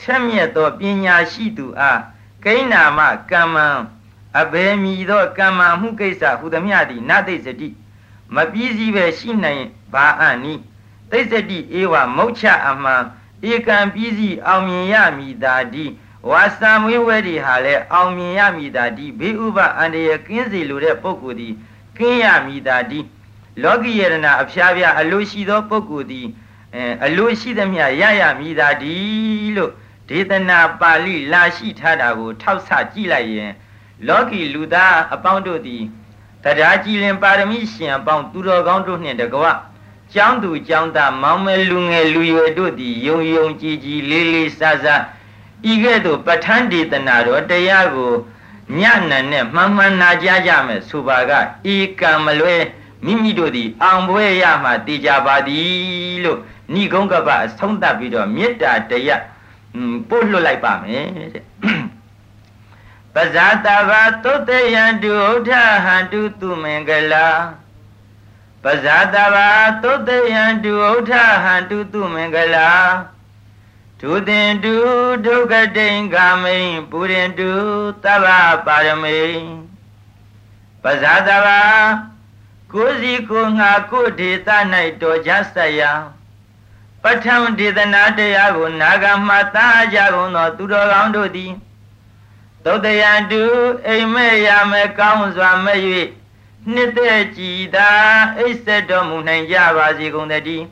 [0.00, 2.00] ထက်မြက်သောပညာရှိသူအား
[2.44, 3.00] ကိဏ္နာမ
[3.30, 3.68] ကမ္မံ
[4.40, 7.68] အဘယ်မီသောကမ္မမှုကိစ္စဟူသည်မြသည်နသိစတိ
[8.34, 10.54] မပြီးစီပဲရှိနိုင်ပါအနိ
[11.10, 13.02] သိစတိဧဝမုတ်ချအမှန်
[13.50, 15.84] ဧကံပြီးစီအောင်မြင်ရမည်သာဒီ
[16.30, 21.54] ဝါစာမွေးဝဲဒီဟာလဲအောင်မြင်ရမည်သာဒီဘေးဥပအန္တရာယ်ကင်းစေလိုတဲ့ပုဂ္ဂိုလ်သည်
[21.98, 23.00] ကင်းရမည်သာဒီ
[23.62, 26.26] လောကီယရဏအဖျားဖျားအလိုရှိသောပုဂ္ဂိုလ်သည်
[26.74, 28.94] အဲအလိုရှိသမျှရရမည်သာဒီ
[29.56, 29.72] လို့
[30.08, 33.52] ဒေသနာပါဠိလာရှိထားတာကို ထောက်ဆကြည့်လိုက်ရင်
[34.06, 35.82] လောကီလူသားအပေါင်းတို့သည်
[36.44, 39.44] တရားကြည်လင်ပါရမီရှင်အပေါင်းသူတော်ကောင်းတို့နှင့်တကွ
[40.12, 45.02] ကျောင်းသူကျောင်းသားမောင်မဲလူငယ်လူရွယ်တို့သည်ယုံယုံကြည်ကြည်လေးလေးစားစား
[45.70, 48.12] ဤကဲ့သို့ပဋ္ဌာန်းဒေသနာတော်တရားကို
[48.78, 51.32] ညနံနဲ့မှန်မှန်နာကြားကြမယ်ဆိုပါက
[51.74, 52.56] ဤကံမလွဲ
[53.04, 56.38] မိမိတို့သည်အောင်ပွဲရမှတည်ကြပါသည်လို့
[56.72, 59.24] ဏိကုံးကပအဆုံးသတ်ပြီးတော့မေတ္တာတရား
[60.08, 61.44] ပို့လွတ်လိုက်ပါမယ်တဲ့
[63.14, 65.50] ပဇာတဘာသုတ်တယံတုဥထ
[65.84, 67.28] ဟံတုသူမင်္ဂလာ
[68.64, 69.48] ပဇာတဘာ
[69.82, 71.12] သုတ်တယံတုဥထ
[71.44, 72.70] ဟံတုသူမင်္ဂလာ
[74.06, 74.76] ဒုသင်တု
[75.26, 77.52] ဒုက္ကတိံကာမိန်ပုရင်တု
[78.04, 78.26] သဗ္ဗ
[78.66, 79.20] ပါရမိ
[80.82, 81.62] ပဇာတဘာ
[82.72, 84.48] ကိုယ်စီကိုငါကိုဒေသ၌
[85.02, 85.92] တော်ကြဆက်ရာ
[87.06, 91.52] ပဋ္ဌံဒေသနာတရားကိုနာဂမှသာကြကုန်သောသူတော်ကောင်းတို့သည်
[92.64, 93.42] သုတ်တယံတု
[93.86, 95.80] အိမ်မဲ့ရမဲ့ကောင်းစွာမဲ့၍
[96.72, 97.90] နှစ်သက်ကြည်သာ
[98.38, 100.66] အိတ်ဆက်တော်မူနိုင်ကြပါစေကုန်တည်း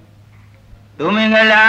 [0.99, 1.67] သူမင်္ဂလာ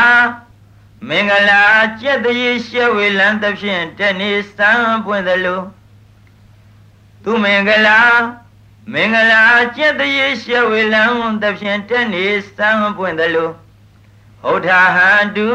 [1.08, 1.62] မင်္ဂလာ
[2.00, 4.72] ကျက်တရေရှေဝေလံသဖြင့်တနေ့စံ
[5.06, 5.62] ပွင့်သလို
[7.24, 8.00] သူမင်္ဂလာ
[8.94, 9.44] မင်္ဂလာ
[9.76, 11.04] ကျက်တရေရှေဝေလံ
[11.42, 13.52] သဖြင့်တနေ့စံပွင့်သလို
[14.44, 15.50] ဟုတ်ထာဟန်တု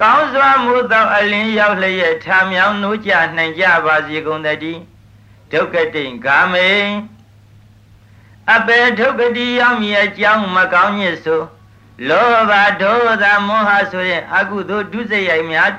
[0.00, 4.80] ကောင်းစွာမှုသောအလင်းရောက်လျက်ထာမြောင်နိုးကြနိုင်ကြပါစေကုန်တည်း
[5.52, 6.70] ဒုက္ကတိဂာမေ
[8.52, 11.42] အပေဒုက္ကတိရောက်မြည်အကြောင်းမကောင်းညစ်ဆို
[12.08, 15.72] လောဘဒေါသမောဟဆိုရင်အကုသိုလ်ဒုစရိုက်များ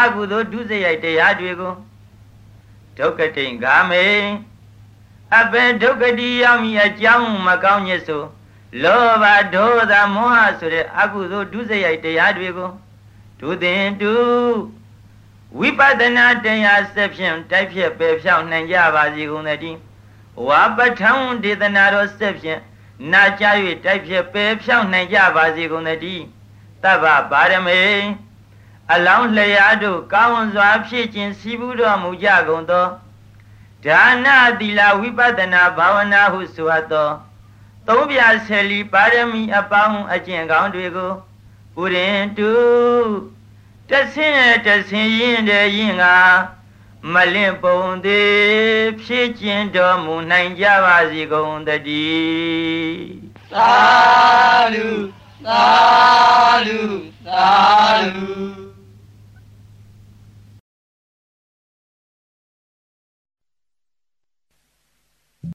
[0.00, 1.74] အကုသိုလ်ဒုစရိုက်တရားတွေကို
[2.98, 4.04] ဒုက္ကတိဂာမေ
[5.38, 8.22] အပေဒုက္ကတိရောက်မြည်အကြောင်းမကောင်းညစ်ဆို
[8.80, 12.70] လောဘဒေါသမောဟဆိုတဲ့အကုသိုလ်ဒုစရိုက်တရားတွေကို
[13.40, 14.12] ဒုသင်တု
[15.58, 19.78] ဝိပဿနာတရားဆက်ဖြင့်တိုက်ဖြတ်ပယ်ဖြောင်းနိုင်ကြပါစေကုန်သတည်း
[20.46, 22.60] ဝါပဋ္ဌာန်းဒေသနာတော်ဆက်ဖြင့်
[23.12, 23.44] နာကြ၍
[23.84, 26.24] တိုက်ဖြတ်ပယ်ဖြောင်းနိုင်ကြပါစေကုန်သတည်း
[26.82, 27.80] တဗ္ဗပါရမေ
[28.92, 32.86] အလောင်းလျာတို့ကောင်းစွာဖြည့်ခြင်းစီးပူးတော်မူကြကုန်သော
[33.84, 34.26] ဒါန
[34.60, 37.10] သီလဝိပဿနာဘာဝနာဟုဆိုအပ်သော
[37.88, 41.12] သုံးပြဆယ်လီပါရမီအပေါင်းအကျင့်ကောင်းတွေကို
[41.74, 42.52] ပုရင်တု
[43.90, 46.04] တဆင်းတဆင်းရင်တဲ့ရင်က
[47.12, 51.84] မလင့်ပုံသေးဖြစ်ကျင်တော်မူနိုင်ကြပါစေကုန်တည်း
[53.52, 53.72] သာ
[54.74, 54.88] ဓု
[55.46, 55.64] သာ
[56.66, 56.80] ဓု
[57.26, 57.50] သာ
[58.14, 58.71] ဓု